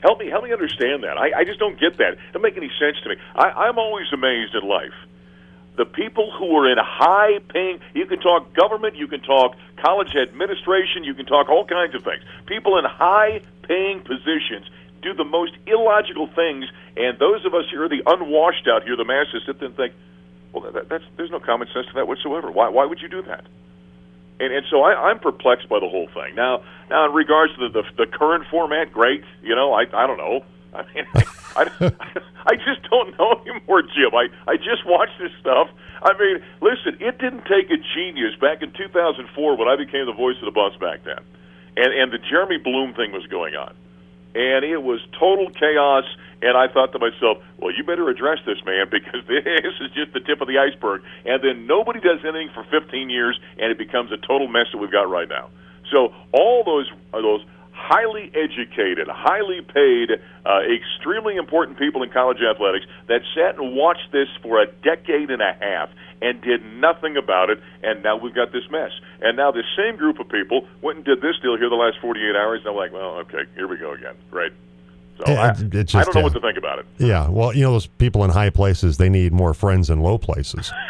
Help 0.00 0.18
me, 0.18 0.30
help 0.30 0.44
me 0.44 0.52
understand 0.52 1.04
that. 1.04 1.18
I, 1.18 1.40
I 1.40 1.44
just 1.44 1.58
don't 1.58 1.78
get 1.78 1.98
that. 1.98 2.14
It 2.14 2.18
doesn't 2.32 2.40
make 2.40 2.56
any 2.56 2.70
sense 2.80 2.96
to 3.02 3.10
me. 3.10 3.16
I, 3.36 3.68
I'm 3.68 3.78
always 3.78 4.06
amazed 4.14 4.54
in 4.54 4.66
life 4.66 4.96
the 5.80 5.86
people 5.86 6.30
who 6.36 6.54
are 6.58 6.70
in 6.70 6.76
high 6.76 7.38
paying 7.48 7.80
you 7.94 8.04
can 8.04 8.20
talk 8.20 8.52
government 8.52 8.96
you 8.96 9.08
can 9.08 9.22
talk 9.22 9.56
college 9.82 10.14
administration 10.14 11.04
you 11.04 11.14
can 11.14 11.24
talk 11.24 11.48
all 11.48 11.64
kinds 11.64 11.94
of 11.94 12.04
things. 12.04 12.22
People 12.44 12.76
in 12.76 12.84
high 12.84 13.40
paying 13.62 14.02
positions 14.02 14.68
do 15.00 15.14
the 15.14 15.24
most 15.24 15.52
illogical 15.66 16.26
things 16.36 16.66
and 16.98 17.18
those 17.18 17.46
of 17.46 17.54
us 17.54 17.64
here 17.70 17.88
the 17.88 18.02
unwashed 18.04 18.68
out 18.68 18.82
here 18.82 18.94
the 18.94 19.06
masses 19.06 19.40
sit 19.46 19.58
there 19.58 19.68
and 19.68 19.76
think 19.78 19.94
well 20.52 20.70
that, 20.70 20.86
that's 20.90 21.04
there's 21.16 21.30
no 21.30 21.40
common 21.40 21.66
sense 21.72 21.86
to 21.86 21.94
that 21.94 22.06
whatsoever. 22.06 22.50
Why 22.50 22.68
why 22.68 22.84
would 22.84 23.00
you 23.00 23.08
do 23.08 23.22
that? 23.22 23.46
And 24.38 24.52
and 24.52 24.66
so 24.68 24.82
I, 24.82 25.08
I'm 25.08 25.18
perplexed 25.18 25.70
by 25.70 25.80
the 25.80 25.88
whole 25.88 26.08
thing. 26.12 26.34
Now 26.34 26.62
now 26.90 27.06
in 27.06 27.14
regards 27.14 27.54
to 27.54 27.70
the 27.70 27.80
the, 27.80 28.04
the 28.04 28.06
current 28.06 28.44
format 28.50 28.92
great. 28.92 29.24
You 29.42 29.54
know 29.54 29.72
I 29.72 29.84
I 29.94 30.06
don't 30.06 30.18
know 30.18 30.44
I 30.74 30.84
mean, 30.94 31.06
I, 31.56 31.64
I 32.46 32.54
just 32.56 32.82
don't 32.90 33.18
know 33.18 33.42
anymore, 33.46 33.82
Jim. 33.82 34.14
I, 34.14 34.28
I 34.48 34.56
just 34.56 34.86
watched 34.86 35.18
this 35.20 35.32
stuff. 35.40 35.68
I 36.02 36.12
mean, 36.18 36.42
listen, 36.60 36.96
it 37.00 37.18
didn't 37.18 37.44
take 37.46 37.70
a 37.70 37.78
genius 37.94 38.34
back 38.40 38.62
in 38.62 38.72
2004 38.72 39.56
when 39.56 39.68
I 39.68 39.76
became 39.76 40.06
the 40.06 40.12
voice 40.12 40.36
of 40.40 40.46
the 40.46 40.52
Buffs 40.52 40.76
back 40.78 41.04
then, 41.04 41.20
and 41.76 41.92
and 41.94 42.12
the 42.12 42.18
Jeremy 42.18 42.58
Bloom 42.58 42.94
thing 42.94 43.12
was 43.12 43.26
going 43.28 43.54
on. 43.56 43.74
and 44.34 44.64
it 44.64 44.82
was 44.82 45.00
total 45.18 45.50
chaos. 45.50 46.04
And 46.42 46.56
I 46.56 46.68
thought 46.72 46.92
to 46.92 46.98
myself, 46.98 47.38
well, 47.58 47.72
you 47.76 47.84
better 47.84 48.08
address 48.08 48.38
this, 48.46 48.58
man, 48.64 48.86
because 48.92 49.22
this 49.28 49.74
is 49.80 49.90
just 49.94 50.12
the 50.14 50.20
tip 50.20 50.40
of 50.40 50.48
the 50.48 50.58
iceberg. 50.58 51.02
And 51.26 51.42
then 51.44 51.66
nobody 51.66 52.00
does 52.00 52.20
anything 52.24 52.50
for 52.54 52.64
15 52.70 53.10
years, 53.10 53.38
and 53.58 53.70
it 53.70 53.78
becomes 53.78 54.12
a 54.12 54.18
total 54.18 54.48
mess 54.48 54.66
that 54.72 54.78
we've 54.78 54.92
got 54.92 55.10
right 55.10 55.28
now. 55.28 55.50
So 55.92 56.14
all 56.32 56.64
those 56.64 56.90
those 57.12 57.44
highly 57.80 58.30
educated, 58.34 59.08
highly 59.08 59.62
paid, 59.62 60.10
uh, 60.44 60.60
extremely 60.60 61.36
important 61.36 61.78
people 61.78 62.02
in 62.02 62.10
college 62.10 62.38
athletics 62.38 62.84
that 63.08 63.22
sat 63.34 63.58
and 63.58 63.74
watched 63.74 64.12
this 64.12 64.28
for 64.42 64.60
a 64.60 64.66
decade 64.66 65.30
and 65.30 65.40
a 65.40 65.56
half 65.58 65.88
and 66.22 66.42
did 66.42 66.62
nothing 66.74 67.16
about 67.16 67.48
it, 67.48 67.58
and 67.82 68.02
now 68.02 68.16
we've 68.16 68.34
got 68.34 68.52
this 68.52 68.64
mess. 68.70 68.90
And 69.22 69.36
now 69.36 69.50
this 69.50 69.64
same 69.76 69.96
group 69.96 70.20
of 70.20 70.28
people 70.28 70.68
went 70.82 70.98
and 70.98 71.04
did 71.06 71.22
this 71.22 71.38
deal 71.40 71.56
here 71.56 71.70
the 71.70 71.76
last 71.76 71.98
48 72.00 72.36
hours, 72.36 72.60
and 72.60 72.68
I'm 72.68 72.76
like, 72.76 72.92
well, 72.92 73.16
okay, 73.20 73.44
here 73.54 73.66
we 73.66 73.78
go 73.78 73.92
again. 73.92 74.14
Right. 74.30 74.52
So 75.24 75.34
I, 75.34 75.52
just, 75.52 75.94
I 75.94 76.04
don't 76.04 76.14
know 76.14 76.20
uh, 76.20 76.24
what 76.24 76.32
to 76.34 76.40
think 76.40 76.58
about 76.58 76.78
it. 76.78 76.86
Yeah, 76.98 77.28
well, 77.28 77.54
you 77.54 77.62
know, 77.62 77.72
those 77.72 77.86
people 77.86 78.24
in 78.24 78.30
high 78.30 78.50
places, 78.50 78.98
they 78.98 79.08
need 79.08 79.32
more 79.32 79.54
friends 79.54 79.90
in 79.90 80.00
low 80.00 80.18
places. 80.18 80.70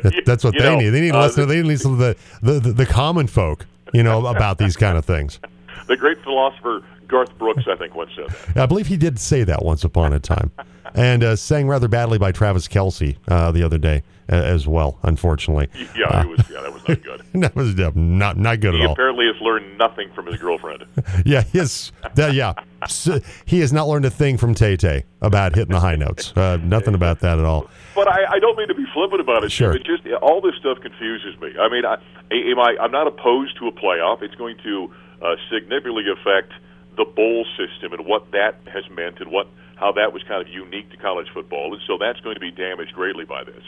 That, 0.00 0.22
that's 0.24 0.44
what 0.44 0.54
You 0.54 0.60
they 0.60 0.70
know, 0.70 0.78
need. 0.78 0.90
They 0.90 1.00
need 1.00 1.12
uh, 1.12 1.22
listen. 1.22 1.48
they 1.48 1.60
need 1.60 1.80
to 1.80 1.96
the, 1.96 2.16
the, 2.40 2.60
the, 2.60 2.72
the 2.72 2.86
common 2.86 3.26
folk, 3.26 3.66
you 3.92 4.04
know, 4.04 4.24
about 4.26 4.58
these 4.58 4.76
kind 4.76 4.96
of 4.96 5.04
things. 5.04 5.40
The 5.88 5.96
great 5.96 6.22
philosopher 6.22 6.82
Garth 7.08 7.36
Brooks, 7.38 7.64
I 7.66 7.76
think, 7.76 7.94
once 7.94 8.10
said 8.14 8.28
that. 8.28 8.62
I 8.62 8.66
believe 8.66 8.86
he 8.86 8.96
did 8.96 9.18
say 9.18 9.42
that 9.44 9.64
once 9.64 9.82
upon 9.82 10.12
a 10.12 10.20
time, 10.20 10.52
and 10.94 11.24
uh, 11.24 11.36
sang 11.36 11.66
rather 11.66 11.88
badly 11.88 12.18
by 12.18 12.32
Travis 12.32 12.68
Kelce 12.68 13.16
uh, 13.28 13.50
the 13.50 13.62
other 13.62 13.78
day 13.78 14.02
uh, 14.30 14.34
as 14.34 14.68
well. 14.68 14.98
Unfortunately, 15.02 15.68
Yeah, 15.96 16.22
it 16.22 16.28
was. 16.28 16.38
Yeah, 16.50 16.60
that 16.60 16.72
was 16.72 16.86
not 16.86 17.02
good. 17.02 17.22
that 17.42 17.56
was 17.56 17.74
not 17.96 18.36
not 18.36 18.60
good 18.60 18.74
He 18.74 18.80
at 18.80 18.86
all. 18.86 18.88
He 18.88 18.92
apparently 18.92 19.26
has 19.26 19.40
learned 19.40 19.78
nothing 19.78 20.10
from 20.12 20.26
his 20.26 20.36
girlfriend. 20.36 20.84
Yeah, 21.24 21.42
his 21.42 21.90
that 22.14 22.34
yeah, 22.34 22.52
S- 22.82 23.08
he 23.44 23.60
has 23.60 23.72
not 23.72 23.88
learned 23.88 24.04
a 24.04 24.10
thing 24.10 24.36
from 24.36 24.54
Tay 24.54 24.76
Tay 24.76 25.04
about 25.22 25.54
hitting 25.54 25.72
the 25.72 25.80
high 25.80 25.96
notes. 25.96 26.32
Uh, 26.36 26.58
nothing 26.62 26.94
about 26.94 27.20
that 27.20 27.38
at 27.38 27.44
all. 27.44 27.68
But 27.94 28.08
I, 28.08 28.34
I 28.34 28.38
don't 28.38 28.56
mean 28.56 28.68
to 28.68 28.74
be 28.74 28.84
flippant 28.92 29.20
about 29.20 29.44
it. 29.44 29.50
Sure. 29.50 29.74
It 29.74 29.84
just 29.84 30.06
all 30.22 30.40
this 30.40 30.54
stuff 30.60 30.80
confuses 30.80 31.38
me. 31.40 31.54
I 31.58 31.68
mean, 31.68 31.84
I, 31.84 31.94
am 32.30 32.58
I, 32.58 32.76
I'm 32.80 32.92
not 32.92 33.06
opposed 33.06 33.58
to 33.58 33.68
a 33.68 33.72
playoff. 33.72 34.22
It's 34.22 34.34
going 34.34 34.58
to 34.64 34.92
uh, 35.22 35.36
significantly 35.50 36.04
affect 36.10 36.52
the 36.96 37.04
bowl 37.04 37.46
system 37.56 37.92
and 37.92 38.06
what 38.06 38.30
that 38.32 38.60
has 38.66 38.88
meant 38.90 39.20
and 39.20 39.30
what 39.30 39.48
how 39.76 39.92
that 39.92 40.12
was 40.12 40.22
kind 40.24 40.42
of 40.42 40.48
unique 40.48 40.90
to 40.90 40.96
college 40.96 41.28
football, 41.32 41.72
and 41.72 41.80
so 41.86 41.98
that's 41.98 42.18
going 42.20 42.34
to 42.34 42.40
be 42.40 42.50
damaged 42.50 42.92
greatly 42.94 43.24
by 43.24 43.44
this. 43.44 43.62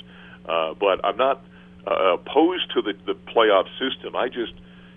Uh, 0.44 0.74
but 0.74 1.04
I'm 1.04 1.16
not 1.16 1.44
uh, 1.86 2.14
opposed 2.14 2.72
to 2.74 2.82
the, 2.82 2.94
the 3.06 3.14
playoff 3.14 3.68
system. 3.78 4.16
I 4.16 4.26
just, 4.26 4.52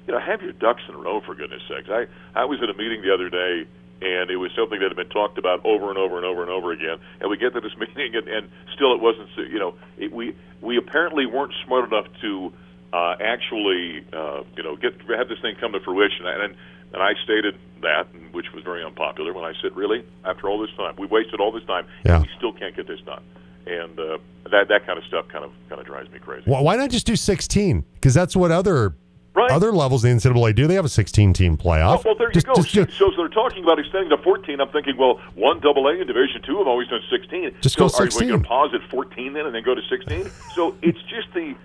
you 0.07 0.13
know, 0.13 0.19
have 0.19 0.41
your 0.41 0.53
ducks 0.53 0.81
in 0.89 0.95
a 0.95 0.97
row 0.97 1.21
for 1.21 1.35
goodness 1.35 1.61
sakes. 1.69 1.89
I 1.89 2.07
I 2.33 2.45
was 2.45 2.63
at 2.63 2.69
a 2.69 2.73
meeting 2.73 3.03
the 3.03 3.13
other 3.13 3.29
day 3.29 3.67
and 4.03 4.29
it 4.29 4.35
was 4.35 4.51
something 4.55 4.79
that 4.79 4.89
had 4.89 4.97
been 4.97 5.09
talked 5.09 5.37
about 5.37 5.65
over 5.65 5.89
and 5.89 5.97
over 5.97 6.17
and 6.17 6.25
over 6.25 6.41
and 6.41 6.51
over 6.51 6.71
again. 6.71 6.97
And 7.21 7.29
we 7.29 7.37
get 7.37 7.53
to 7.53 7.61
this 7.61 7.75
meeting, 7.77 8.15
and, 8.15 8.27
and 8.27 8.49
still 8.75 8.93
it 8.93 9.01
wasn't. 9.01 9.29
You 9.37 9.59
know, 9.59 9.75
it, 9.97 10.11
we 10.11 10.35
we 10.61 10.77
apparently 10.77 11.25
weren't 11.25 11.53
smart 11.65 11.91
enough 11.91 12.07
to 12.21 12.51
uh, 12.93 13.15
actually, 13.19 14.05
uh, 14.13 14.43
you 14.55 14.63
know, 14.63 14.75
get 14.77 14.93
have 15.17 15.27
this 15.27 15.39
thing 15.41 15.55
come 15.59 15.71
to 15.73 15.79
fruition. 15.79 16.25
And 16.27 16.55
and 16.93 17.01
I 17.01 17.13
stated 17.23 17.55
that, 17.81 18.05
which 18.31 18.53
was 18.53 18.63
very 18.63 18.83
unpopular. 18.85 19.33
When 19.33 19.43
I 19.43 19.53
said, 19.61 19.75
"Really, 19.75 20.05
after 20.23 20.47
all 20.47 20.59
this 20.59 20.69
time, 20.77 20.93
we 20.97 21.07
wasted 21.07 21.39
all 21.39 21.51
this 21.51 21.65
time, 21.65 21.87
Yeah. 22.05 22.15
and 22.17 22.23
we 22.25 22.29
still 22.37 22.53
can't 22.53 22.75
get 22.75 22.87
this 22.87 22.99
done." 23.01 23.23
And 23.65 23.99
uh, 23.99 24.17
that 24.51 24.67
that 24.69 24.85
kind 24.85 24.97
of 24.99 25.05
stuff 25.05 25.27
kind 25.29 25.43
of 25.43 25.51
kind 25.69 25.81
of 25.81 25.87
drives 25.87 26.11
me 26.11 26.19
crazy. 26.19 26.43
Why 26.45 26.61
why 26.61 26.75
not 26.75 26.89
just 26.91 27.07
do 27.07 27.15
sixteen? 27.15 27.83
Because 27.95 28.13
that's 28.13 28.35
what 28.35 28.51
other 28.51 28.95
Right. 29.35 29.49
other 29.49 29.71
levels 29.71 30.05
in 30.05 30.15
the 30.17 30.29
NCAA 30.29 30.53
do. 30.53 30.67
They 30.67 30.75
have 30.75 30.85
a 30.85 30.89
sixteen 30.89 31.33
team 31.33 31.57
playoff. 31.57 32.05
well, 32.05 32.13
there 32.13 32.27
you 32.27 32.33
Just- 32.33 32.45
go. 32.45 32.53
just 32.61 32.71
so, 32.99 33.09
so 33.09 33.11
they're 33.17 33.27
talking 33.29 33.63
about 33.63 33.79
extending 33.79 34.11
to 34.11 34.17
14. 34.17 34.61
I'm 34.61 34.69
thinking, 34.69 34.95
well, 34.95 35.19
one 35.33 35.59
double 35.59 35.87
A 35.87 35.93
and 35.97 36.05
Division 36.05 36.43
two 36.43 36.59
have 36.59 36.67
always 36.67 36.87
done 36.89 37.01
16. 37.09 37.49
Just 37.61 37.73
so 37.75 37.79
go 37.79 37.85
Are 37.85 38.05
we 38.05 38.11
16. 38.11 38.27
going 38.29 38.41
to 38.43 38.47
pause 38.47 38.69
at 38.75 38.87
14 38.91 39.33
then 39.33 39.47
and 39.47 39.55
then 39.55 39.63
go 39.63 39.73
to 39.73 39.81
16? 39.89 40.29
So 40.53 40.75
it's 40.83 41.01
just 41.09 41.33
the 41.33 41.55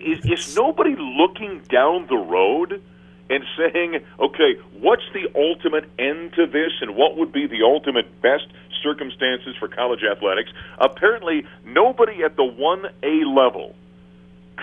is, 0.00 0.24
is 0.24 0.56
nobody 0.56 0.96
looking 0.96 1.60
down 1.68 2.06
the 2.08 2.16
road 2.16 2.82
and 3.28 3.44
saying, 3.56 4.00
okay, 4.18 4.58
what's 4.80 5.04
the 5.12 5.28
ultimate 5.38 5.88
end 5.98 6.32
to 6.34 6.46
this, 6.46 6.72
and 6.80 6.96
what 6.96 7.16
would 7.16 7.32
be 7.32 7.46
the 7.46 7.62
ultimate 7.62 8.20
best 8.20 8.48
circumstances 8.82 9.54
for 9.58 9.68
college 9.68 10.00
athletics? 10.02 10.50
Apparently, 10.78 11.46
nobody 11.64 12.24
at 12.24 12.36
the 12.36 12.42
1A 12.42 13.36
level 13.36 13.76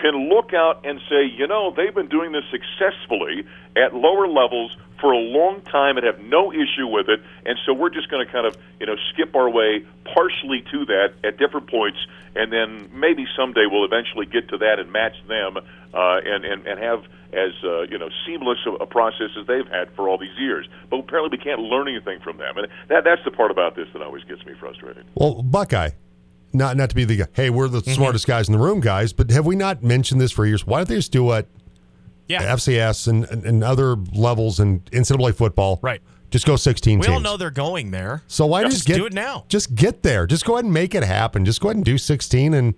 can 0.00 0.28
look 0.28 0.54
out 0.54 0.84
and 0.84 1.00
say, 1.08 1.24
you 1.24 1.46
know, 1.46 1.72
they've 1.76 1.94
been 1.94 2.08
doing 2.08 2.32
this 2.32 2.44
successfully 2.50 3.46
at 3.76 3.94
lower 3.94 4.26
levels 4.26 4.76
for 5.00 5.12
a 5.12 5.18
long 5.18 5.60
time 5.62 5.96
and 5.96 6.04
have 6.04 6.18
no 6.20 6.52
issue 6.52 6.86
with 6.86 7.08
it, 7.08 7.20
and 7.46 7.58
so 7.64 7.72
we're 7.72 7.90
just 7.90 8.10
going 8.10 8.24
to 8.24 8.32
kind 8.32 8.46
of, 8.46 8.56
you 8.80 8.86
know, 8.86 8.96
skip 9.12 9.34
our 9.36 9.48
way 9.48 9.84
partially 10.12 10.64
to 10.72 10.84
that 10.86 11.14
at 11.22 11.38
different 11.38 11.70
points, 11.70 11.98
and 12.34 12.52
then 12.52 12.90
maybe 12.92 13.24
someday 13.36 13.66
we'll 13.70 13.84
eventually 13.84 14.26
get 14.26 14.48
to 14.48 14.58
that 14.58 14.78
and 14.78 14.90
match 14.90 15.14
them, 15.28 15.56
uh, 15.56 16.20
and, 16.24 16.44
and 16.44 16.66
and 16.66 16.80
have 16.80 17.04
as 17.32 17.52
uh, 17.62 17.82
you 17.82 17.98
know 17.98 18.08
seamless 18.26 18.58
a, 18.66 18.70
a 18.82 18.86
process 18.86 19.30
as 19.38 19.46
they've 19.46 19.68
had 19.68 19.90
for 19.94 20.08
all 20.08 20.18
these 20.18 20.36
years. 20.38 20.66
But 20.90 21.00
apparently, 21.00 21.36
we 21.38 21.42
can't 21.42 21.60
learn 21.60 21.88
anything 21.88 22.20
from 22.20 22.38
them, 22.38 22.56
and 22.56 22.66
that 22.88 23.04
that's 23.04 23.22
the 23.24 23.30
part 23.30 23.50
about 23.50 23.76
this 23.76 23.86
that 23.92 24.02
always 24.02 24.24
gets 24.24 24.44
me 24.44 24.54
frustrated. 24.58 25.04
Well, 25.14 25.42
Buckeye, 25.42 25.90
not 26.52 26.76
not 26.76 26.90
to 26.90 26.96
be 26.96 27.04
the 27.04 27.28
hey, 27.32 27.50
we're 27.50 27.68
the 27.68 27.80
mm-hmm. 27.80 27.92
smartest 27.92 28.26
guys 28.26 28.48
in 28.48 28.52
the 28.52 28.58
room, 28.58 28.80
guys, 28.80 29.12
but 29.12 29.30
have 29.30 29.46
we 29.46 29.56
not 29.56 29.82
mentioned 29.82 30.20
this 30.20 30.32
for 30.32 30.46
years? 30.46 30.66
Why 30.66 30.78
don't 30.78 30.88
they 30.88 30.96
just 30.96 31.12
do 31.12 31.24
what 31.24 31.46
Yeah. 32.26 32.54
FCS 32.54 33.08
and, 33.08 33.24
and, 33.26 33.44
and 33.44 33.64
other 33.64 33.96
levels 34.14 34.60
in 34.60 34.80
NCAA 34.80 35.34
football? 35.34 35.78
Right. 35.82 36.00
Just 36.30 36.44
go 36.44 36.56
16 36.56 36.98
We 36.98 37.06
teams. 37.06 37.14
all 37.14 37.20
know 37.20 37.36
they're 37.38 37.50
going 37.50 37.90
there. 37.90 38.22
So 38.26 38.44
why 38.46 38.62
just 38.62 38.76
just 38.76 38.86
get 38.86 38.96
do 38.96 39.06
it 39.06 39.14
now? 39.14 39.44
Just 39.48 39.74
get 39.74 40.02
there. 40.02 40.26
Just 40.26 40.44
go 40.44 40.54
ahead 40.54 40.64
and 40.64 40.74
make 40.74 40.94
it 40.94 41.02
happen. 41.02 41.44
Just 41.44 41.60
go 41.60 41.68
ahead 41.68 41.76
and 41.76 41.84
do 41.84 41.96
16 41.96 42.54
and 42.54 42.74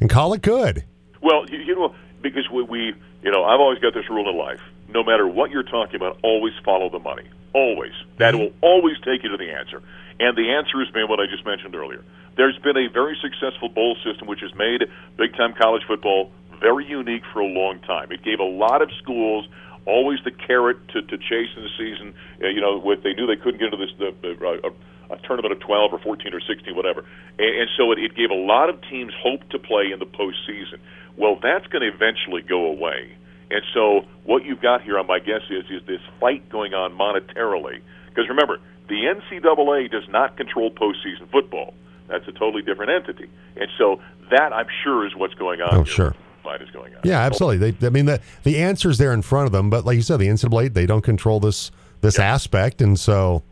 and 0.00 0.10
call 0.10 0.32
it 0.32 0.42
good. 0.42 0.84
Well, 1.22 1.48
you, 1.48 1.58
you 1.58 1.74
know, 1.74 1.94
because 2.22 2.48
we, 2.50 2.62
we, 2.62 2.94
you 3.22 3.30
know, 3.30 3.44
I've 3.44 3.60
always 3.60 3.78
got 3.78 3.94
this 3.94 4.08
rule 4.08 4.28
in 4.28 4.36
life: 4.36 4.60
no 4.88 5.02
matter 5.04 5.26
what 5.26 5.50
you're 5.50 5.62
talking 5.62 5.96
about, 5.96 6.18
always 6.22 6.52
follow 6.64 6.90
the 6.90 6.98
money. 6.98 7.28
Always. 7.54 7.92
That 8.18 8.34
will 8.34 8.52
always 8.60 8.96
take 9.04 9.22
you 9.22 9.30
to 9.30 9.36
the 9.36 9.50
answer. 9.50 9.82
And 10.20 10.36
the 10.36 10.50
answer 10.50 10.78
has 10.80 10.90
been 10.90 11.08
what 11.08 11.20
I 11.20 11.26
just 11.26 11.46
mentioned 11.46 11.74
earlier. 11.74 12.04
There's 12.36 12.58
been 12.58 12.76
a 12.76 12.88
very 12.88 13.16
successful 13.22 13.68
bowl 13.68 13.96
system 14.04 14.26
which 14.26 14.40
has 14.40 14.54
made 14.54 14.82
big 15.16 15.34
time 15.36 15.54
college 15.54 15.82
football 15.86 16.30
very 16.60 16.86
unique 16.86 17.22
for 17.32 17.40
a 17.40 17.46
long 17.46 17.80
time. 17.80 18.10
It 18.10 18.22
gave 18.22 18.40
a 18.40 18.44
lot 18.44 18.82
of 18.82 18.90
schools 19.02 19.46
always 19.86 20.18
the 20.24 20.30
carrot 20.30 20.88
to, 20.88 21.02
to 21.02 21.18
chase 21.18 21.50
in 21.56 21.62
the 21.62 21.74
season. 21.76 22.14
Uh, 22.42 22.48
you 22.48 22.60
know, 22.60 22.78
with 22.78 23.02
they 23.02 23.12
knew 23.12 23.26
they 23.26 23.36
couldn't 23.36 23.60
get 23.60 23.72
into 23.72 23.76
this 23.76 23.94
the, 23.98 24.14
the, 24.22 24.46
uh, 24.46 24.70
a, 24.70 25.14
a 25.14 25.18
tournament 25.26 25.52
of 25.52 25.60
12 25.60 25.92
or 25.92 25.98
14 25.98 26.32
or 26.32 26.40
16, 26.40 26.74
whatever. 26.74 27.04
And, 27.38 27.60
and 27.60 27.68
so 27.76 27.92
it, 27.92 27.98
it 27.98 28.14
gave 28.14 28.30
a 28.30 28.40
lot 28.40 28.68
of 28.68 28.80
teams 28.88 29.12
hope 29.22 29.48
to 29.50 29.58
play 29.58 29.92
in 29.92 29.98
the 29.98 30.06
postseason. 30.06 30.80
Well, 31.16 31.38
that's 31.40 31.66
going 31.68 31.82
to 31.82 31.88
eventually 31.88 32.42
go 32.42 32.66
away. 32.66 33.16
And 33.54 33.62
so 33.72 34.04
what 34.24 34.44
you've 34.44 34.60
got 34.60 34.82
here, 34.82 34.98
on 34.98 35.06
my 35.06 35.20
guess 35.20 35.42
is, 35.48 35.64
is 35.70 35.86
this 35.86 36.00
fight 36.18 36.48
going 36.48 36.74
on 36.74 36.92
monetarily. 36.98 37.80
Because 38.08 38.28
remember, 38.28 38.58
the 38.88 38.94
NCAA 39.04 39.90
does 39.90 40.08
not 40.08 40.36
control 40.36 40.70
postseason 40.72 41.30
football. 41.30 41.72
That's 42.08 42.26
a 42.26 42.32
totally 42.32 42.62
different 42.62 42.90
entity. 42.90 43.30
And 43.56 43.68
so 43.78 44.00
that, 44.30 44.52
I'm 44.52 44.66
sure, 44.82 45.06
is 45.06 45.14
what's 45.14 45.34
going 45.34 45.60
on. 45.60 45.68
Oh, 45.72 45.76
here. 45.84 45.86
sure. 45.86 46.14
Fight 46.42 46.62
is 46.62 46.70
going 46.70 46.94
on. 46.94 47.00
Yeah, 47.04 47.20
absolutely. 47.20 47.70
They, 47.70 47.86
I 47.86 47.90
mean, 47.90 48.06
the 48.06 48.20
the 48.42 48.58
answer's 48.58 48.98
there 48.98 49.12
in 49.14 49.22
front 49.22 49.46
of 49.46 49.52
them, 49.52 49.70
but 49.70 49.86
like 49.86 49.96
you 49.96 50.02
said, 50.02 50.18
the 50.18 50.26
NCAA 50.28 50.74
they 50.74 50.84
don't 50.84 51.00
control 51.00 51.40
this 51.40 51.70
this 52.02 52.18
aspect, 52.18 52.82
and 52.82 53.00
so 53.00 53.42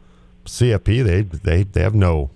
CFP 0.45 1.03
they 1.03 1.23
they 1.23 1.63
they 1.63 1.81
have 1.81 1.95
no 1.95 2.29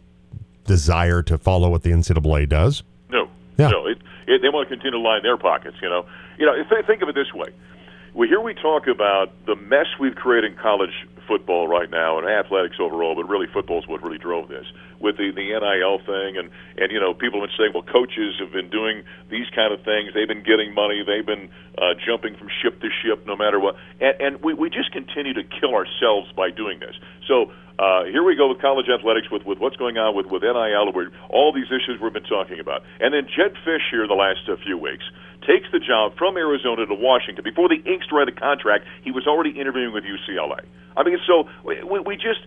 desire 0.64 1.22
to 1.24 1.36
follow 1.36 1.68
what 1.68 1.82
the 1.82 1.90
NCAA 1.90 2.48
does. 2.48 2.82
No, 3.10 3.28
Yeah. 3.58 3.68
no. 3.68 3.86
It, 3.86 3.98
it, 4.26 4.42
they 4.42 4.48
want 4.48 4.68
to 4.68 4.74
continue 4.74 4.98
to 4.98 5.02
line 5.02 5.22
their 5.22 5.36
pockets. 5.36 5.76
You 5.82 5.88
know, 5.88 6.06
you 6.38 6.46
know. 6.46 6.54
If, 6.54 6.68
they 6.68 6.82
think 6.86 7.02
of 7.02 7.08
it 7.08 7.14
this 7.14 7.32
way: 7.32 7.48
we 8.14 8.28
here 8.28 8.40
we 8.40 8.54
talk 8.54 8.86
about 8.86 9.32
the 9.46 9.56
mess 9.56 9.86
we've 10.00 10.14
created 10.14 10.52
in 10.52 10.58
college 10.58 11.06
football 11.26 11.66
right 11.66 11.90
now 11.90 12.18
and 12.18 12.28
athletics 12.28 12.76
overall, 12.80 13.14
but 13.14 13.28
really 13.28 13.46
football 13.52 13.80
is 13.80 13.88
what 13.88 14.02
really 14.02 14.18
drove 14.18 14.48
this 14.48 14.64
with 15.00 15.16
the 15.16 15.30
the 15.30 15.52
NIL 15.52 15.98
thing 16.06 16.36
and 16.38 16.50
and 16.76 16.90
you 16.92 17.00
know 17.00 17.12
people 17.14 17.40
have 17.40 17.48
been 17.50 17.56
saying, 17.58 17.72
well, 17.74 17.82
coaches 17.82 18.34
have 18.38 18.52
been 18.52 18.70
doing 18.70 19.04
these 19.30 19.46
kind 19.54 19.72
of 19.72 19.82
things. 19.82 20.14
They've 20.14 20.28
been 20.28 20.44
getting 20.44 20.74
money. 20.74 21.02
They've 21.06 21.26
been 21.26 21.48
uh, 21.78 21.94
jumping 22.04 22.36
from 22.36 22.48
ship 22.62 22.80
to 22.80 22.88
ship, 23.02 23.26
no 23.26 23.36
matter 23.36 23.60
what. 23.60 23.76
And, 24.00 24.20
and 24.20 24.42
we 24.42 24.54
we 24.54 24.70
just 24.70 24.92
continue 24.92 25.34
to 25.34 25.44
kill 25.44 25.74
ourselves 25.74 26.32
by 26.32 26.50
doing 26.50 26.80
this. 26.80 26.94
So. 27.26 27.52
Uh, 27.78 28.04
here 28.04 28.22
we 28.22 28.34
go 28.34 28.48
with 28.48 28.60
college 28.60 28.86
athletics, 28.88 29.30
with, 29.30 29.44
with 29.44 29.58
what's 29.58 29.76
going 29.76 29.98
on 29.98 30.16
with, 30.16 30.26
with 30.26 30.42
NIL, 30.42 30.92
with 30.92 31.12
all 31.28 31.52
these 31.52 31.68
issues 31.68 32.00
we've 32.00 32.12
been 32.12 32.24
talking 32.24 32.58
about. 32.58 32.82
And 33.00 33.12
then 33.12 33.28
Jedd 33.28 33.52
Fisch 33.66 33.84
here 33.90 34.06
the 34.08 34.14
last 34.16 34.48
uh, 34.48 34.56
few 34.64 34.78
weeks 34.78 35.04
takes 35.46 35.68
the 35.72 35.78
job 35.78 36.16
from 36.16 36.36
Arizona 36.36 36.86
to 36.86 36.94
Washington. 36.94 37.44
Before 37.44 37.68
the 37.68 37.76
Inks 37.84 38.06
read 38.10 38.28
the 38.28 38.32
contract, 38.32 38.86
he 39.04 39.10
was 39.10 39.26
already 39.26 39.50
interviewing 39.50 39.92
with 39.92 40.04
UCLA. 40.04 40.64
I 40.96 41.04
mean, 41.04 41.18
so 41.26 41.48
we, 41.64 42.00
we 42.00 42.16
just 42.16 42.40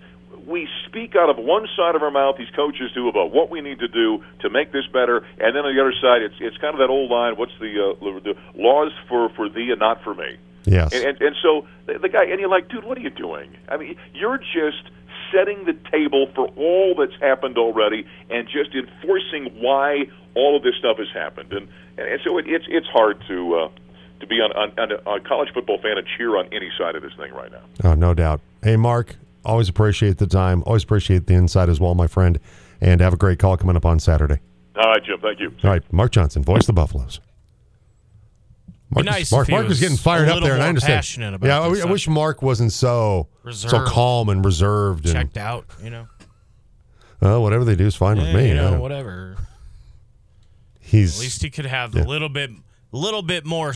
we 0.47 0.67
speak 0.87 1.15
out 1.15 1.29
of 1.29 1.37
one 1.37 1.67
side 1.77 1.95
of 1.95 2.01
our 2.01 2.11
mouth, 2.11 2.35
these 2.37 2.49
coaches 2.55 2.91
do 2.95 3.07
about 3.07 3.31
what 3.31 3.51
we 3.51 3.61
need 3.61 3.79
to 3.79 3.87
do 3.87 4.23
to 4.41 4.49
make 4.49 4.71
this 4.71 4.87
better, 4.91 5.17
and 5.37 5.55
then 5.55 5.65
on 5.65 5.75
the 5.75 5.81
other 5.81 5.93
side, 6.01 6.23
it's 6.23 6.35
it's 6.39 6.57
kind 6.57 6.73
of 6.73 6.79
that 6.79 6.89
old 6.89 7.11
line: 7.11 7.35
what's 7.37 7.53
the 7.59 7.93
uh, 7.93 8.19
the 8.23 8.33
laws 8.55 8.91
for 9.07 9.29
for 9.29 9.47
thee 9.47 9.69
and 9.69 9.79
not 9.79 10.03
for 10.03 10.15
me? 10.15 10.37
Yes. 10.65 10.91
And, 10.93 11.03
and, 11.03 11.21
and 11.21 11.35
so 11.41 11.67
the, 11.85 11.99
the 11.99 12.09
guy, 12.09 12.25
and 12.25 12.39
you're 12.39 12.49
like, 12.49 12.69
dude, 12.69 12.83
what 12.83 12.97
are 12.97 13.01
you 13.01 13.09
doing? 13.09 13.55
I 13.69 13.77
mean, 13.77 13.95
you're 14.13 14.37
just 14.37 14.91
setting 15.33 15.65
the 15.65 15.73
table 15.91 16.31
for 16.35 16.47
all 16.55 16.95
that's 16.95 17.19
happened 17.21 17.57
already 17.57 18.05
and 18.29 18.47
just 18.47 18.73
enforcing 18.73 19.45
why 19.61 20.05
all 20.35 20.55
of 20.55 20.63
this 20.63 20.75
stuff 20.75 20.97
has 20.97 21.09
happened. 21.13 21.51
And 21.53 21.67
and 21.97 22.19
so 22.23 22.37
it, 22.37 22.47
it's 22.47 22.65
it's 22.67 22.87
hard 22.87 23.21
to 23.27 23.55
uh, 23.55 23.69
to 24.19 24.27
be 24.27 24.35
on, 24.35 24.51
on, 24.53 24.91
on 25.05 25.19
a 25.19 25.23
college 25.23 25.49
football 25.53 25.79
fan 25.81 25.97
and 25.97 26.07
cheer 26.17 26.37
on 26.37 26.47
any 26.51 26.69
side 26.77 26.95
of 26.95 27.01
this 27.01 27.13
thing 27.13 27.33
right 27.33 27.51
now. 27.51 27.61
Oh, 27.83 27.93
no 27.93 28.13
doubt. 28.13 28.41
Hey, 28.63 28.75
Mark, 28.75 29.15
always 29.45 29.69
appreciate 29.69 30.17
the 30.17 30.27
time. 30.27 30.63
Always 30.65 30.83
appreciate 30.83 31.27
the 31.27 31.33
insight 31.33 31.69
as 31.69 31.79
well, 31.79 31.95
my 31.95 32.07
friend. 32.07 32.39
And 32.81 33.01
have 33.01 33.13
a 33.13 33.17
great 33.17 33.39
call 33.39 33.57
coming 33.57 33.75
up 33.75 33.85
on 33.85 33.99
Saturday. 33.99 34.39
All 34.75 34.89
right, 34.89 35.03
Jim. 35.03 35.19
Thank 35.21 35.39
you. 35.39 35.53
All 35.63 35.71
right, 35.71 35.83
Mark 35.91 36.11
Johnson, 36.11 36.43
voice 36.43 36.65
the 36.65 36.73
Buffaloes. 36.73 37.19
Mark, 38.91 39.05
nice 39.05 39.31
Mark, 39.31 39.49
Mark 39.49 39.67
was 39.67 39.79
getting 39.79 39.97
fired 39.97 40.29
up 40.29 40.41
there, 40.41 40.53
and 40.55 40.63
I 40.63 40.69
understand. 40.69 40.95
passionate 40.97 41.33
about 41.35 41.47
yeah, 41.47 41.59
I, 41.59 41.87
I 41.87 41.91
wish 41.91 42.07
Mark 42.07 42.41
wasn't 42.41 42.71
so 42.71 43.27
so 43.51 43.83
calm 43.85 44.29
and 44.29 44.43
reserved 44.43 45.05
and 45.05 45.13
Checked 45.13 45.37
out, 45.37 45.65
you 45.83 45.89
know. 45.91 46.07
uh, 47.21 47.39
whatever 47.39 47.63
they 47.65 47.75
do 47.75 47.85
is 47.85 47.95
fine 47.95 48.17
with 48.17 48.33
me. 48.33 48.47
you 48.49 48.55
know, 48.55 48.79
whatever. 48.79 49.37
He's 50.79 51.17
At 51.17 51.21
least 51.21 51.41
he 51.43 51.49
could 51.51 51.65
have 51.67 51.93
Yeah. 51.93 52.03
a 52.03 52.05
little 52.05 52.29
bit, 52.29 52.49
little 52.91 53.21
bit 53.21 53.45
more 53.45 53.67